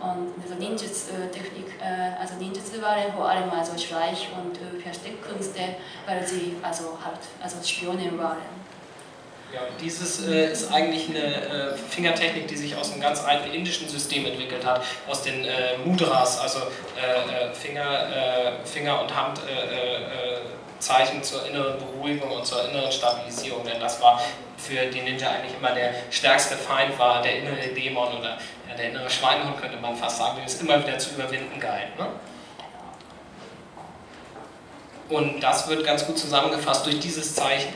[0.01, 5.61] Und also Ninjutsu-Technik, äh, also Ninjutsu waren vor allem also Schleich- und äh, Versteckkünste,
[6.05, 8.63] weil sie also halt also Spionen waren.
[9.53, 13.87] Ja, dieses äh, ist eigentlich eine äh, Fingertechnik, die sich aus einem ganz alten indischen
[13.87, 20.42] System entwickelt hat, aus den äh, Mudras, also äh, äh, Finger, äh, Finger und äh,
[20.83, 24.21] Zeichen zur inneren Beruhigung und zur inneren Stabilisierung, denn das war
[24.57, 28.37] für die Ninja eigentlich immer der stärkste Feind, war der innere Dämon oder
[28.77, 31.97] der innere Schweinehund, könnte man fast sagen, den es immer wieder zu überwinden galt.
[31.97, 32.07] Ne?
[35.09, 37.73] Und das wird ganz gut zusammengefasst durch dieses Zeichen.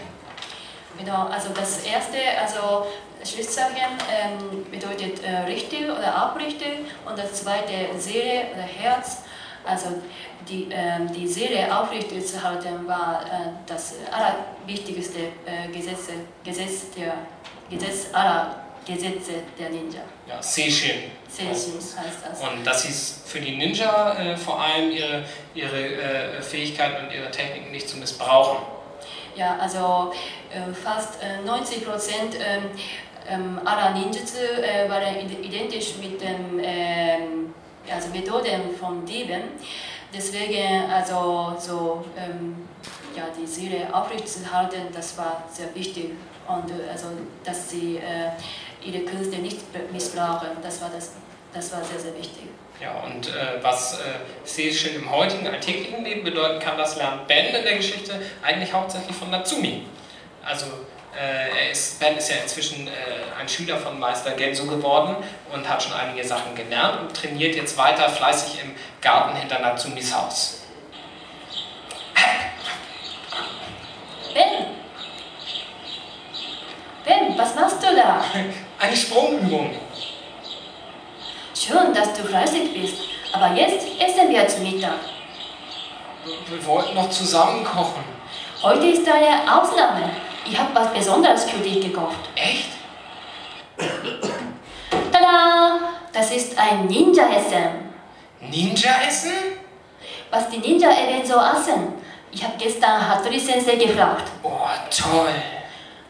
[0.98, 2.88] Genau, also das erste, also
[3.24, 9.24] Schriftzeichen ähm, bedeutet äh, richtig oder abrichtig und das zweite Seele oder Herz.
[9.68, 9.88] Also
[10.48, 16.08] die, ähm, die Seele aufrichtig zu halten war äh, das allerwichtigste äh, Gesetz,
[16.44, 17.14] Gesetz, der,
[17.70, 20.00] Gesetz aller Gesetze der Ninja.
[20.28, 21.12] Ja, Seishin.
[21.28, 22.42] Seishin heißt das.
[22.42, 25.78] Und das hieß für die Ninja äh, vor allem ihre, ihre
[26.38, 28.60] äh, Fähigkeiten und ihre Techniken nicht zu missbrauchen.
[29.36, 30.14] Ja, also
[30.52, 32.64] äh, fast äh, 90 Prozent ähm,
[33.30, 37.54] ähm, aller Ninjutsu äh, waren id- identisch mit den ähm,
[37.94, 39.44] also Methoden von Dieben.
[40.14, 42.68] Deswegen also so ähm,
[43.16, 46.12] ja, die Seele aufrecht zu halten, das war sehr wichtig
[46.48, 47.08] und äh, also
[47.44, 48.32] dass sie äh,
[48.86, 49.60] ihre Künste nicht
[49.92, 51.14] missbrauchen, das war das,
[51.54, 52.44] das war sehr sehr wichtig.
[52.80, 54.04] Ja, und äh, was äh,
[54.44, 59.16] Seishin im heutigen alltäglichen Leben bedeuten kann, das lernt Ben in der Geschichte eigentlich hauptsächlich
[59.16, 59.84] von Natsumi.
[60.46, 60.68] Also
[61.20, 62.92] er ist, Ben ist ja inzwischen äh,
[63.40, 65.16] ein Schüler von Meister Genso geworden
[65.52, 70.14] und hat schon einige Sachen gelernt und trainiert jetzt weiter fleißig im Garten hinter Natsumis
[70.14, 70.62] Haus.
[74.34, 74.68] Ben!
[77.04, 78.24] Ben, was machst du da?
[78.80, 79.76] Eine Sprungübung.
[81.56, 83.02] Schön, dass du fleißig bist,
[83.34, 85.00] aber jetzt essen wir zu Mittag.
[86.48, 88.04] Wir wollten noch zusammen kochen.
[88.62, 90.10] Heute ist eine Ausnahme.
[90.50, 92.30] Ich habe was Besonderes für dich gekocht.
[92.36, 92.70] Echt?
[95.12, 95.80] Tada!
[96.14, 97.92] Das ist ein Ninja-Essen.
[98.40, 99.34] Ninja-Essen?
[100.32, 101.94] Was die Ninja eben so essen.
[102.32, 104.30] Ich habe gestern Hattori Sensei gefragt.
[104.44, 104.50] Oh,
[104.90, 105.34] toll.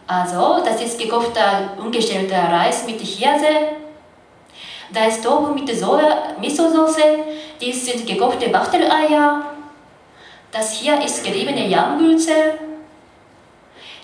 [0.07, 3.75] Also, das ist gekochter, ungestellter Reis mit Hirse.
[4.91, 7.19] Da ist Tofu mit Soja, Miso-Soße.
[7.59, 9.45] Dies sind gekochte Wachteleier.
[10.51, 12.66] Das hier ist geriebene Yamgülze.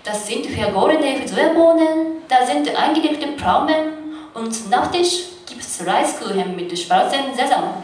[0.03, 2.23] Das sind vergorene Sojabohnen.
[2.27, 3.93] Da sind eingelegte Pflaumen.
[4.33, 7.83] Und Nachtisch gibt es Reiskuchen mit schwarzem Sesam.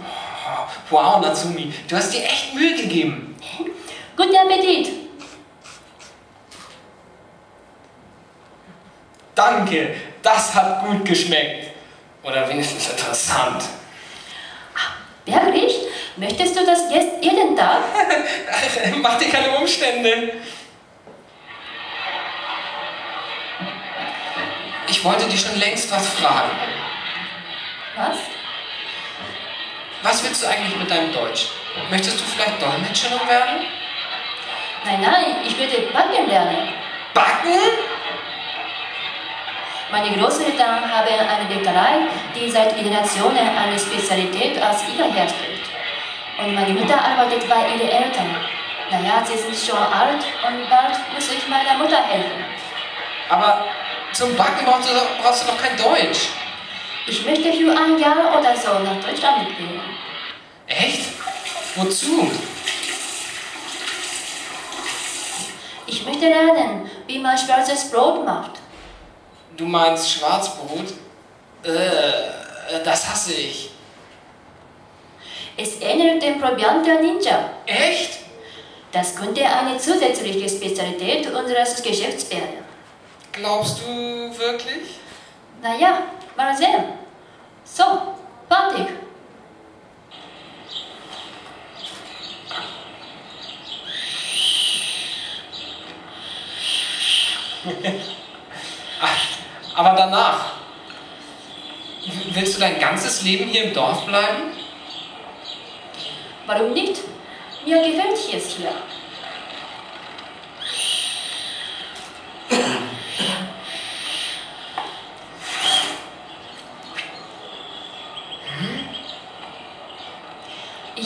[0.90, 3.36] Wow, Natsumi, du hast dir echt Mühe gegeben.
[4.18, 4.90] Guten Appetit!
[9.36, 11.72] Danke, das hat gut geschmeckt.
[12.24, 13.64] Oder wenigstens interessant.
[15.26, 15.76] Wirklich?
[16.18, 17.82] Möchtest du das jetzt jeden Tag?
[19.02, 20.34] Mach dir keine Umstände.
[25.00, 26.52] Ich wollte dich schon längst was fragen.
[27.96, 28.18] Was?
[30.04, 31.48] Was willst du eigentlich mit deinem Deutsch?
[31.90, 33.66] Möchtest du vielleicht Dolmetscherin werden?
[34.84, 36.74] Nein, nein, ich werde backen lernen.
[37.14, 37.62] Backen?
[39.90, 42.00] Meine Großeltern haben eine Bäckerei,
[42.36, 45.62] die seit Generationen eine Spezialität als Iger herstellt.
[46.40, 48.36] Und meine Mutter arbeitet bei ihren Eltern.
[48.92, 52.44] Naja, sie sind schon alt und bald muss ich meiner Mutter helfen.
[53.30, 53.66] Aber
[54.14, 56.30] zum Backen brauchst du, brauchst du doch kein Deutsch.
[57.08, 59.82] Ich möchte für ein Jahr oder so nach Deutschland mitgehen.
[60.68, 61.08] Echt?
[61.76, 62.30] Wozu?
[66.10, 68.52] möchte lernen, wie man schwarzes Brot macht.
[69.56, 70.94] Du meinst Schwarzbrot?
[71.64, 73.70] Äh, das hasse ich.
[75.58, 77.50] Es ähnelt dem Proviant der Ninja.
[77.66, 78.20] Echt?
[78.92, 82.69] Das könnte eine zusätzliche Spezialität unseres Geschäfts werden.
[83.40, 85.00] Glaubst du wirklich?
[85.62, 86.04] Naja,
[86.36, 86.84] mal sehen.
[87.64, 87.84] So,
[88.50, 88.88] fertig.
[99.76, 100.52] Aber danach?
[102.32, 104.52] Willst du dein ganzes Leben hier im Dorf bleiben?
[106.46, 107.00] Warum nicht?
[107.66, 108.74] Mir gefällt es hier.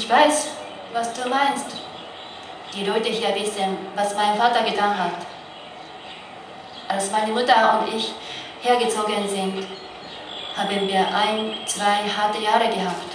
[0.04, 0.50] Ich weiß,
[0.92, 1.68] was du meinst.
[2.74, 5.14] Die Leute hier wissen, was mein Vater getan hat.
[6.90, 8.14] Als meine Mutter und ich
[8.62, 9.66] hergezogen sind,
[10.58, 13.14] haben wir ein, zwei harte Jahre gehabt.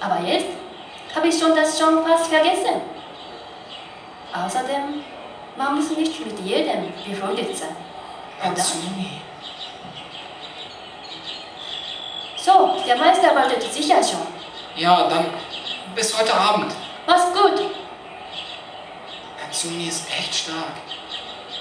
[0.00, 0.46] Aber jetzt
[1.14, 2.80] habe ich schon das schon fast vergessen.
[4.32, 5.04] Außerdem,
[5.58, 7.76] man muss nicht mit jedem befreundet sein.
[8.40, 8.62] Oder?
[12.38, 14.35] So, der Meister wartet sicher schon.
[14.76, 15.26] Ja, dann
[15.94, 16.70] bis heute Abend.
[17.06, 17.70] Mach's gut.
[19.42, 20.74] Hatsumi ist echt stark.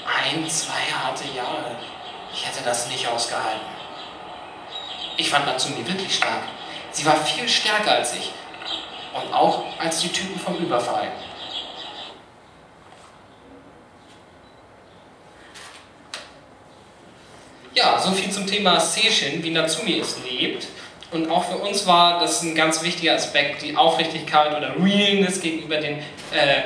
[0.06, 1.78] Ein, zwei harte Jahre.
[2.34, 3.66] Ich hätte das nicht ausgehalten.
[5.16, 6.44] Ich fand Natsumi wirklich stark.
[6.92, 8.32] Sie war viel stärker als ich.
[9.14, 11.10] Und auch als die Typen vom Überfall.
[17.74, 20.68] Ja, so viel zum Thema Seishin, wie Natsumi es lebt.
[21.16, 25.78] Und auch für uns war das ein ganz wichtiger Aspekt, die Aufrichtigkeit oder Realness gegenüber
[25.78, 26.00] den
[26.34, 26.60] äh,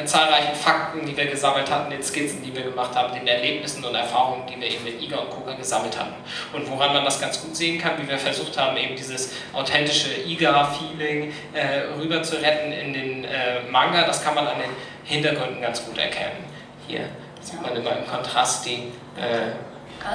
[0.00, 3.84] äh, zahlreichen Fakten, die wir gesammelt hatten, den Skizzen, die wir gemacht haben, den Erlebnissen
[3.84, 6.14] und Erfahrungen, die wir eben mit Iga und Koga gesammelt hatten.
[6.52, 10.10] Und woran man das ganz gut sehen kann, wie wir versucht haben, eben dieses authentische
[10.28, 14.70] Iga-Feeling äh, rüber zu retten in den äh, Manga, das kann man an den
[15.02, 16.44] Hintergründen ganz gut erkennen.
[16.86, 17.00] Hier
[17.40, 19.50] sieht man immer im Kontrast die äh,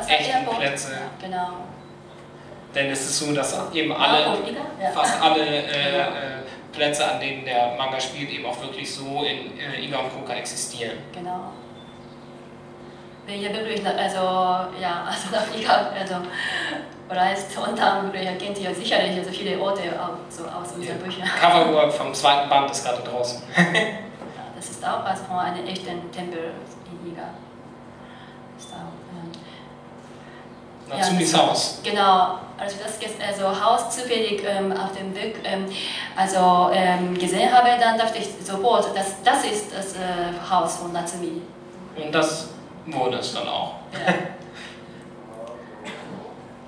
[0.10, 0.46] Echten.
[0.58, 0.98] Plätze.
[1.22, 1.67] Genau.
[2.76, 4.38] Denn es ist so, dass eben alle, Ah?
[4.82, 4.90] Ja.
[4.92, 6.06] fast alle äh, Ja.
[6.08, 6.12] äh,
[6.72, 10.34] Plätze, an denen der Manga spielt, eben auch wirklich so in äh, Iga und Koka
[10.34, 10.98] existieren.
[11.14, 11.52] Genau.
[13.26, 14.18] Wenn ihr wirklich, also,
[14.80, 16.16] ja, also nach Iga, also,
[17.10, 21.28] reist und dann kennt ihr sicherlich also viele Orte auch, so aus unseren Büchern.
[21.42, 23.42] Coverwork vom zweiten Band ist gerade draußen.
[23.56, 23.64] Ja,
[24.56, 26.52] das ist auch also von einem echten Tempel
[26.92, 27.30] in Iga.
[28.60, 29.07] Ist auch,
[30.92, 31.80] ähm, Natsumis das- Haus.
[31.84, 35.66] Genau, also das ges- also Haus zufällig ähm, auf dem Weg ähm,
[36.16, 39.98] also, ähm, gesehen habe, dann dachte ich sofort, dass das ist das äh,
[40.50, 41.42] Haus von Natsumi.
[41.96, 42.50] Und das
[42.86, 43.74] wurde es dann auch.
[43.94, 44.14] Ja.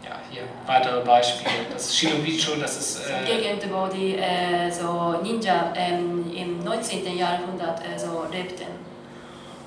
[0.03, 1.51] Ja, hier weitere Beispiele.
[1.71, 3.01] Das ist Shinobicho, das ist.
[3.07, 7.17] Äh, Gegend, wo die äh, so Ninja ähm, im 19.
[7.17, 8.65] Jahrhundert äh, so lebten.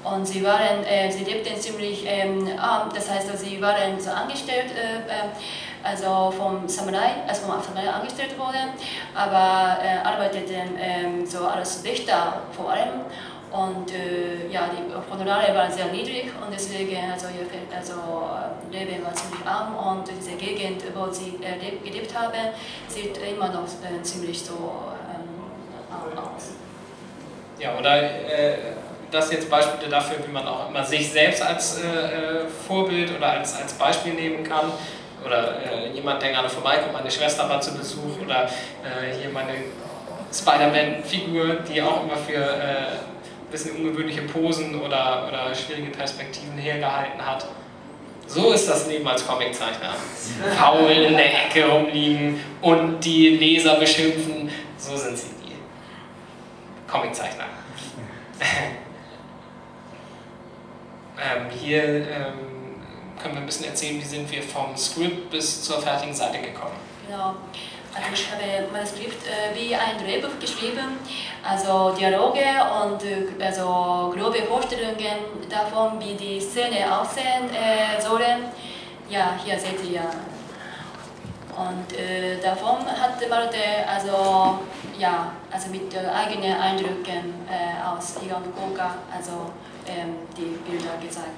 [0.04, 4.10] Und sie waren, äh, sie lebten ziemlich ähm, arm, das heißt, also sie waren so
[4.10, 5.28] angestellt, äh, äh,
[5.84, 8.70] also vom Samurai, also vom Samurai angestellt worden,
[9.14, 13.02] aber äh, arbeiteten ähm, so als Wächter vor allem.
[13.52, 17.46] Und äh, ja, die Honorare waren sehr niedrig und deswegen also ihr
[17.76, 22.48] also, äh, Leben war ziemlich arm und diese Gegend, wo sie leb- gelebt haben,
[22.88, 23.66] sieht immer noch
[24.02, 25.28] ziemlich so ähm,
[25.92, 26.52] arm aus.
[27.58, 27.94] ja, oder
[29.12, 33.32] das jetzt Beispiele dafür, wie man auch immer sich selbst als äh, äh, Vorbild oder
[33.32, 34.72] als, als Beispiel nehmen kann.
[35.24, 39.52] Oder äh, jemand, der gerade vorbeikommt, meine Schwester war zu Besuch oder äh, hier meine
[40.32, 47.24] Spider-Man-Figur, die auch immer für äh, ein bisschen ungewöhnliche Posen oder, oder schwierige Perspektiven hergehalten
[47.24, 47.46] hat.
[48.26, 49.94] So ist das Leben als Comiczeichner.
[50.58, 54.50] Faul in der Ecke rumliegen und die Leser beschimpfen.
[54.78, 57.44] So sind sie, die Comiczeichner.
[61.22, 62.52] Ähm, hier ähm,
[63.20, 66.76] können wir ein bisschen erzählen, wie sind wir vom Script bis zur fertigen Seite gekommen.
[67.06, 67.34] Genau.
[67.94, 70.96] Also ich habe mein Skript äh, wie ein Drehbuch geschrieben,
[71.46, 72.40] also Dialoge
[72.82, 74.96] und äh, also grobe Vorstellungen
[75.50, 78.44] davon, wie die Szene aussehen äh, sollen.
[79.10, 80.00] Ja, hier seht ihr.
[81.54, 84.60] Und äh, davon hat Malte also,
[84.98, 89.52] ja, also mit äh, eigenen Eindrücken äh, aus Iga und Koka also,
[89.86, 91.28] ähm, die Bilder gezeigt.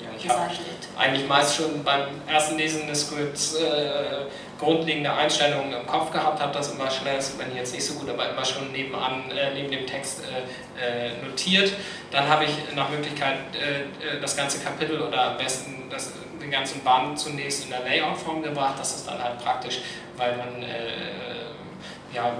[0.00, 0.50] Ja, ich habe
[0.98, 4.26] eigentlich meist schon beim ersten Lesen des Scripts äh,
[4.58, 8.10] grundlegende Einstellungen im Kopf gehabt, habe das immer schnell, das hier jetzt nicht so gut,
[8.10, 11.72] aber immer schon nebenan, äh, neben dem Text äh, äh notiert.
[12.10, 16.50] Dann habe ich nach Möglichkeit äh, äh, das ganze Kapitel oder am besten das, den
[16.50, 18.74] ganzen Band zunächst in der Layout-Form gebracht.
[18.78, 19.80] Das ist dann halt praktisch,
[20.16, 20.64] weil man
[22.12, 22.32] ja,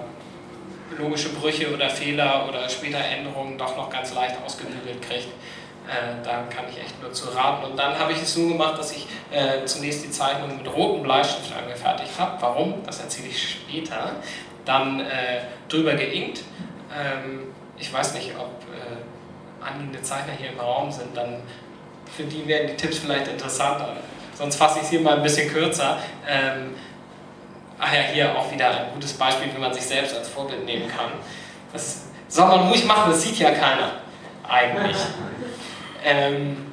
[0.98, 5.28] logische Brüche oder Fehler oder später Änderungen doch noch ganz leicht ausgebügelt kriegt.
[5.86, 7.64] Äh, da kann ich echt nur zu raten.
[7.64, 11.02] Und dann habe ich es so gemacht, dass ich äh, zunächst die Zeichnung mit rotem
[11.02, 12.40] Bleistift angefertigt habe.
[12.40, 12.82] Warum?
[12.86, 14.12] Das erzähle ich später.
[14.64, 16.42] Dann äh, drüber geinkt.
[16.94, 21.42] Ähm, ich weiß nicht, ob äh, angehende Zeichner hier im Raum sind, dann
[22.16, 23.96] für die werden die Tipps vielleicht interessanter.
[24.34, 25.98] Sonst fasse ich es hier mal ein bisschen kürzer.
[26.28, 26.74] Ähm,
[27.78, 30.88] ach ja, hier auch wieder ein gutes Beispiel, wie man sich selbst als Vorbild nehmen
[30.88, 31.12] kann.
[31.72, 33.92] Das soll man ruhig machen, das sieht ja keiner
[34.48, 34.96] eigentlich.
[36.06, 36.70] Ähm,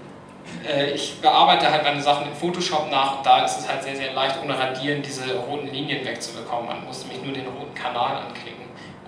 [0.67, 3.95] äh, ich bearbeite halt meine Sachen in Photoshop nach und da ist es halt sehr,
[3.95, 6.67] sehr leicht, ohne Radieren diese roten Linien wegzubekommen.
[6.67, 8.65] Man muss nämlich nur den roten Kanal anklicken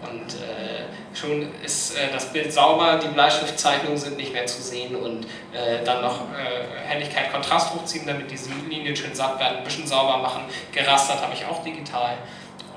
[0.09, 4.95] und äh, schon ist äh, das Bild sauber, die Bleistiftzeichnungen sind nicht mehr zu sehen
[4.95, 9.63] und äh, dann noch äh, Helligkeit, Kontrast hochziehen, damit diese Linien schön satt werden, ein
[9.63, 10.43] bisschen sauber machen.
[10.71, 12.17] Gerastert habe ich auch digital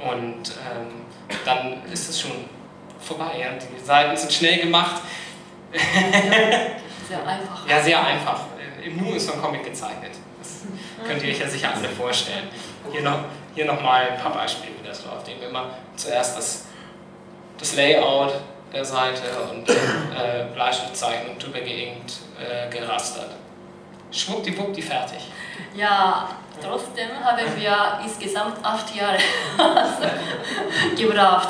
[0.00, 1.06] und ähm,
[1.44, 2.32] dann ist es schon
[3.00, 3.38] vorbei.
[3.40, 3.48] Ja?
[3.52, 5.02] Die Seiten sind schnell gemacht.
[7.08, 7.68] Sehr einfach.
[7.68, 8.40] Ja, sehr einfach.
[8.84, 10.12] Im Nu ist so ein Comic gezeichnet.
[10.38, 10.62] Das
[11.06, 12.48] könnt ihr euch ja sicher alle vorstellen.
[12.92, 13.18] Hier noch,
[13.54, 15.28] hier noch mal ein paar Beispiele, wie das läuft.
[15.28, 16.66] Eben immer zuerst das,
[17.58, 18.32] das Layout
[18.72, 23.30] der Seite und äh, Bleistiftzeichnung drüber geinkt, äh, gerastert.
[24.10, 25.18] Schwuppdiwuppdi fertig.
[25.74, 26.28] Ja,
[26.62, 29.18] trotzdem haben wir insgesamt acht Jahre
[30.96, 31.48] gebraucht.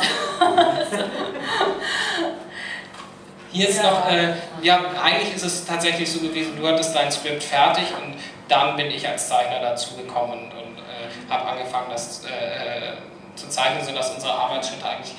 [3.52, 7.42] Hier ist noch, äh, ja, eigentlich ist es tatsächlich so gewesen, du hattest dein Skript
[7.42, 8.14] fertig und
[8.48, 12.92] dann bin ich als Zeichner dazugekommen und äh, habe angefangen, das äh, äh,
[13.34, 15.14] zu zeichnen, sodass unsere Arbeitsschritte eigentlich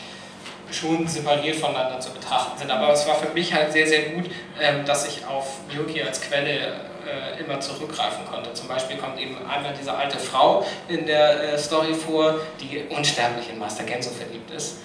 [0.71, 2.71] schon separiert voneinander zu betrachten sind.
[2.71, 4.25] Aber es war für mich halt sehr, sehr gut,
[4.59, 6.49] ähm, dass ich auf Yuki als Quelle
[7.07, 8.53] äh, immer zurückgreifen konnte.
[8.53, 13.49] Zum Beispiel kommt eben einmal diese alte Frau in der äh, Story vor, die unsterblich
[13.49, 14.79] in Master Genso verliebt ist.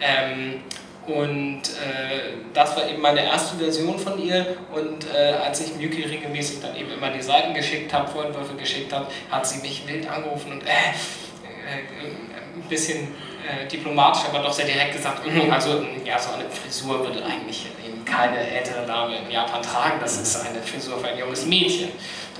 [0.00, 0.62] Ähm,
[1.06, 4.58] und äh, das war eben meine erste Version von ihr.
[4.74, 8.92] Und äh, als ich Miyuki regelmäßig dann eben immer die Seiten geschickt habe, Vorentwürfe geschickt
[8.92, 13.14] habe, hat sie mich wild angerufen und äh, äh ein bisschen
[13.46, 17.66] äh, diplomatisch, aber doch sehr direkt gesagt, mm, also ja, so eine Frisur würde eigentlich
[17.86, 21.90] eben keine ältere Dame in Japan tragen, das ist eine Frisur für ein junges Mädchen.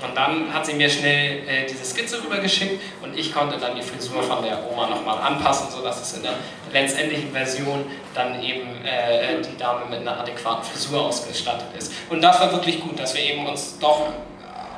[0.01, 3.81] Und dann hat sie mir schnell äh, diese Skizze rübergeschickt und ich konnte dann die
[3.81, 6.35] Frisur von der Oma nochmal anpassen, sodass es in der
[6.71, 11.91] letztendlichen Version dann eben äh, die Dame mit einer adäquaten Frisur ausgestattet ist.
[12.09, 14.07] Und das war wirklich gut, dass wir eben uns doch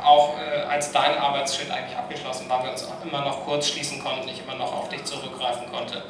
[0.04, 4.04] auch äh, als dein Arbeitsschritt eigentlich abgeschlossen waren, wir uns auch immer noch kurz schließen
[4.04, 6.04] konnten, ich immer noch auf dich zurückgreifen konnte.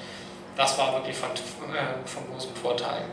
[0.55, 3.03] Das war wirklich von, äh, von großem Vorteil.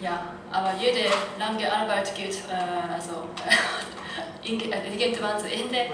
[0.00, 3.28] Ja, aber jede lange Arbeit geht äh, also,
[4.42, 5.86] irgendwann zu Ende.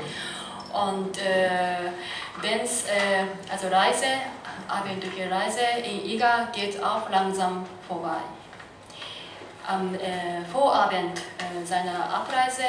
[0.73, 4.07] Und äh, es, äh, also Reise,
[4.69, 8.19] abenteuerliche Reise in Iga geht auch langsam vorbei.
[9.67, 12.63] Am äh, Vorabend äh, seiner Abreise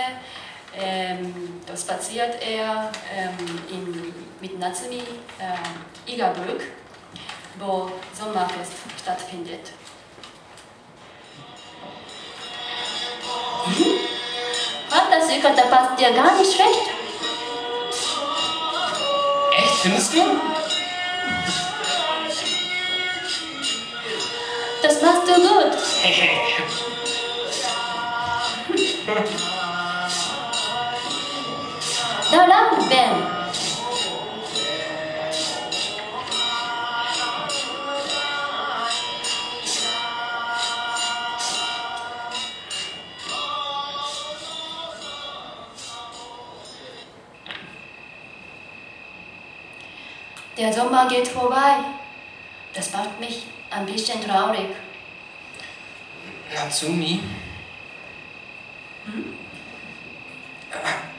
[0.76, 5.04] ähm, spaziert er ähm, in, mit Natsumi
[5.40, 6.62] äh, Igabrück,
[7.60, 9.72] wo Sommerfest stattfindet.
[14.90, 16.90] Ah, das Yukata passt dir gar nicht schlecht.
[19.58, 20.20] Echt, findest du?
[24.88, 25.78] Das machst du gut.
[32.32, 33.38] Na lang, Ben.
[50.58, 51.80] Der Sommer geht vorbei.
[52.74, 54.76] Das macht mich ein bisschen traurig.
[56.54, 57.22] Natsumi?
[59.06, 59.38] Hm?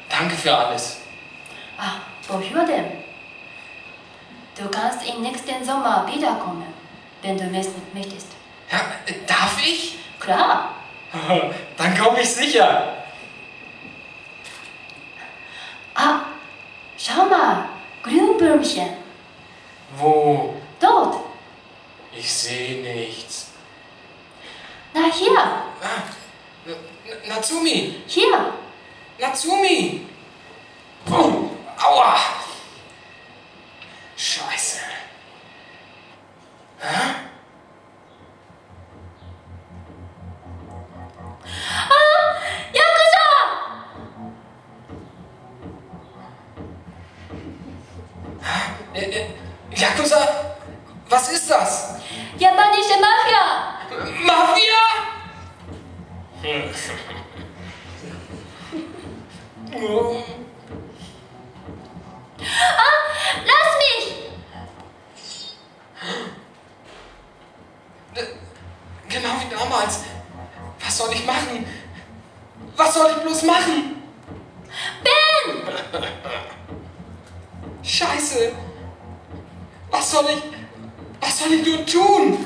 [0.09, 1.01] Danke für alles.
[1.79, 2.87] Ah, wofür denn?
[4.57, 6.67] Du kannst im nächsten Sommer wiederkommen,
[7.23, 8.29] wenn du möchtest.
[8.71, 8.81] Ja,
[9.27, 9.99] darf ich?
[10.19, 10.75] Klar.
[11.77, 12.97] Dann komme ich sicher.
[15.95, 16.21] Ah,
[16.97, 17.69] schau mal,
[18.03, 18.89] Grünbürmchen.
[19.97, 20.55] Wo?
[20.81, 21.28] Dort.
[22.19, 23.47] Ich sehe nichts.
[24.93, 25.39] Na hier.
[25.39, 26.03] Ah,
[27.29, 28.03] Natsumi.
[28.09, 28.55] Hier.
[29.21, 30.07] Natsumi!
[31.11, 32.17] Oh, aua!
[73.49, 73.97] Machen?
[75.03, 75.63] Ben!
[77.83, 78.53] Scheiße!
[79.91, 80.43] Was soll ich.
[81.21, 82.39] Was soll ich nur tun?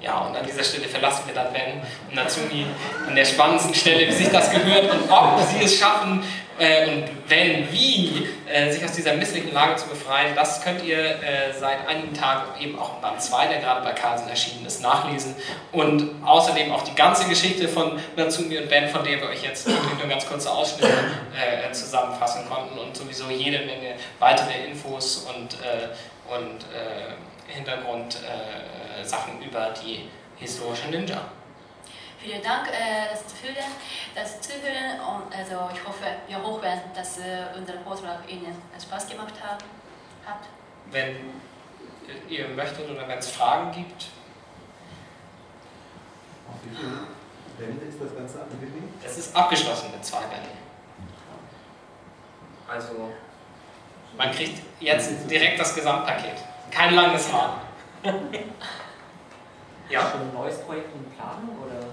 [0.00, 2.66] Ja, und an dieser Stelle verlassen wir dann Ben und Natsumi
[3.06, 6.22] an der spannendsten Stelle, wie sich das gehört und ob sie es schaffen
[6.64, 10.34] äh, und wenn, wie, äh, sich aus dieser misslichen Lage zu befreien.
[10.34, 13.92] Das könnt ihr äh, seit einigen Tagen eben auch im Band 2, der gerade bei
[13.92, 15.34] Carlsen erschienen ist, nachlesen.
[15.72, 19.66] Und außerdem auch die ganze Geschichte von Natsumi und Ben, von der wir euch jetzt
[19.66, 19.76] nur
[20.08, 25.88] ganz kurze Ausschnitte äh, zusammenfassen konnten und sowieso jede Menge weitere Infos und, äh,
[26.32, 30.08] und äh, Hintergrundsachen über die
[30.38, 31.22] historische Ninja.
[32.24, 33.72] Vielen Dank äh, das Zuhören,
[34.14, 37.22] das Zuhören und also ich hoffe, wir hoffen, dass äh,
[37.54, 39.62] unser Vortrag Ihnen Spaß gemacht hat.
[40.90, 41.16] Wenn
[42.30, 44.06] ihr möchtet oder wenn es Fragen gibt,
[46.48, 46.92] Auf wie viele
[47.58, 48.72] Bände ist das Ganze abgelegt?
[49.04, 50.56] es ist abgeschlossen mit zwei Bänden.
[52.66, 53.10] Also
[54.16, 56.42] man kriegt jetzt direkt das Gesamtpaket.
[56.70, 57.60] Kein langes Warten.
[59.90, 61.84] ja, Schon ein neues Projekt in Planung oder?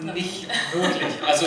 [0.00, 1.12] Nicht wirklich.
[1.26, 1.46] Also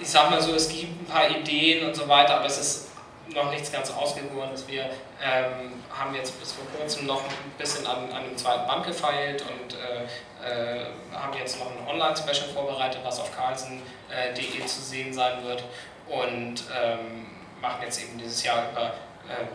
[0.00, 2.88] ich sag mal so, es gibt ein paar Ideen und so weiter, aber es ist
[3.34, 4.66] noch nichts ganz ausgegorenes.
[4.66, 4.84] Wir
[5.22, 9.42] ähm, haben jetzt bis vor kurzem noch ein bisschen an, an dem zweiten Band gefeilt
[9.42, 15.44] und äh, äh, haben jetzt noch ein Online-Special vorbereitet, was auf carlsen.de zu sehen sein
[15.44, 15.64] wird
[16.08, 17.26] und ähm,
[17.60, 18.86] machen jetzt eben dieses Jahr über
[19.28, 19.46] äh,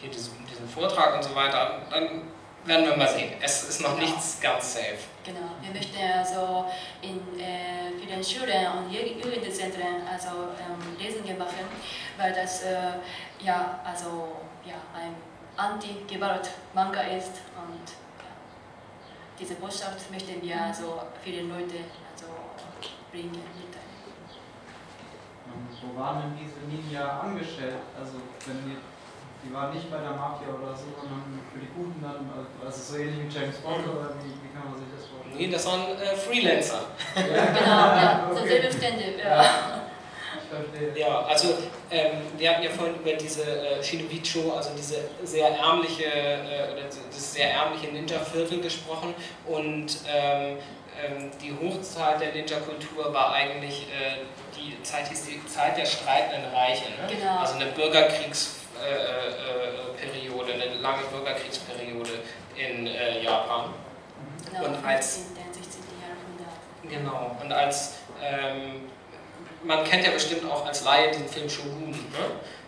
[0.00, 1.78] hier diesen, diesen Vortrag und so weiter.
[1.90, 2.22] Dann
[2.70, 3.32] werden wir mal sehen.
[3.42, 4.98] Es ist noch nichts ganz safe.
[5.24, 6.66] Genau, wir möchten also
[7.02, 11.66] in äh, vielen Schulen und Ju- Jugendzentren also ähm, Lesungen machen,
[12.16, 12.76] weil das äh,
[13.40, 15.14] ja also ja ein
[15.56, 17.86] Anti-Gewalt-Manga ist und
[18.18, 18.32] ja,
[19.38, 21.76] diese Botschaft möchten wir also vielen Leute
[22.12, 22.26] also
[23.10, 23.30] bringen.
[23.30, 23.90] mitteilen.
[25.52, 27.74] Und wo waren denn diese Ninja angestellt?
[27.98, 28.14] Also
[28.46, 28.76] wenn die,
[29.42, 32.28] die waren nicht bei der Mafia oder so, sondern für die Guten dann,
[32.64, 35.38] also so ähnlich wie James Bond oder wie, wie kann man sich das vorstellen?
[35.38, 36.82] Nee, das waren äh, Freelancer.
[37.14, 39.18] Genau, ja, so selbstständig.
[39.18, 39.80] Ja.
[40.42, 40.98] Ich verstehe.
[40.98, 41.54] Ja, also
[41.90, 46.82] ähm, wir hatten ja vorhin über diese äh, Shinobicho, also diese sehr ärmliche äh, oder
[46.84, 49.14] das sehr ärmliche Ninja-Viertel gesprochen
[49.46, 50.58] und ähm,
[51.02, 54.26] ähm, die Hochzeit der Ninja-Kultur war eigentlich äh,
[54.56, 57.08] die Zeit hieß die Zeit der streitenden Reiche, ne?
[57.08, 57.38] Genau.
[57.38, 58.59] also eine Bürgerkriegsperiode, äh,
[60.00, 62.10] Periode, eine lange Bürgerkriegsperiode
[62.56, 63.70] in äh, Japan.
[64.50, 65.82] Genau, Und als- 15., 16.
[66.00, 66.54] Jahrhundert.
[66.88, 68.88] Genau, und als, ähm,
[69.62, 71.90] man kennt ja bestimmt auch als Laie den Film Shogun.
[71.90, 71.96] Ne?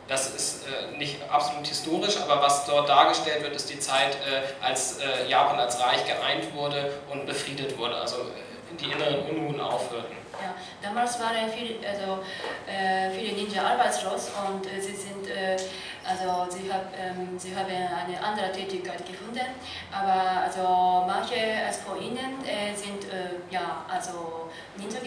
[0.09, 4.65] Das ist äh, nicht absolut historisch, aber was dort dargestellt wird, ist die Zeit, äh,
[4.65, 9.61] als äh, Japan als Reich geeint wurde und befriedet wurde, also äh, die inneren Unruhen
[9.61, 10.17] aufhörten.
[10.43, 12.23] Ja, damals waren viele, also,
[12.67, 15.57] äh, viele Ninja arbeitslos und äh, sie sind, äh,
[16.05, 19.47] also sie, hab, ähm, sie haben eine andere Tätigkeit gefunden,
[19.93, 24.99] aber also manche als von ihnen äh, sind äh, ja also Ninja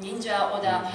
[0.00, 0.92] Ninja oder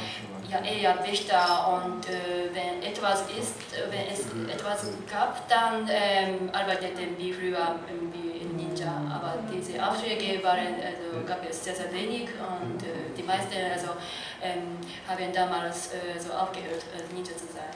[0.50, 1.82] ja eher Wächter.
[1.84, 3.56] Und äh, wenn etwas ist,
[3.90, 4.22] wenn es
[4.54, 7.76] etwas gab, dann ähm, arbeiteten wie früher
[8.14, 8.33] wie
[8.74, 13.54] Ninja, aber diese Aufträge waren, also gab es sehr, sehr wenig und äh, die meisten
[13.72, 13.90] also,
[14.42, 17.74] ähm, haben damals äh, so aufgehört, äh, Ninja zu sein.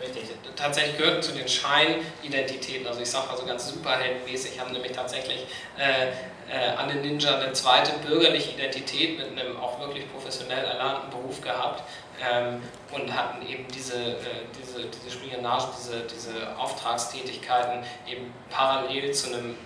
[0.00, 0.28] Richtig.
[0.54, 5.46] Tatsächlich gehörten zu den Scheinidentitäten, also ich sage also ganz superheldenmäßig, haben nämlich tatsächlich
[5.76, 6.08] äh,
[6.48, 11.82] äh, alle Ninja eine zweite bürgerliche Identität mit einem auch wirklich professionell erlernten Beruf gehabt
[12.22, 14.16] ähm, und hatten eben diese, äh,
[14.60, 19.56] diese, diese Spionage, diese, diese Auftragstätigkeiten eben parallel zu einem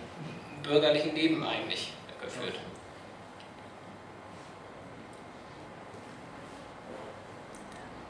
[0.62, 1.92] bürgerlichen Leben eigentlich
[2.22, 2.58] geführt.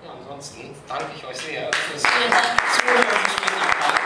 [0.05, 2.45] Ja, ansonsten danke ich euch sehr fürs Vielen Dank.
[2.75, 4.02] Zuhören.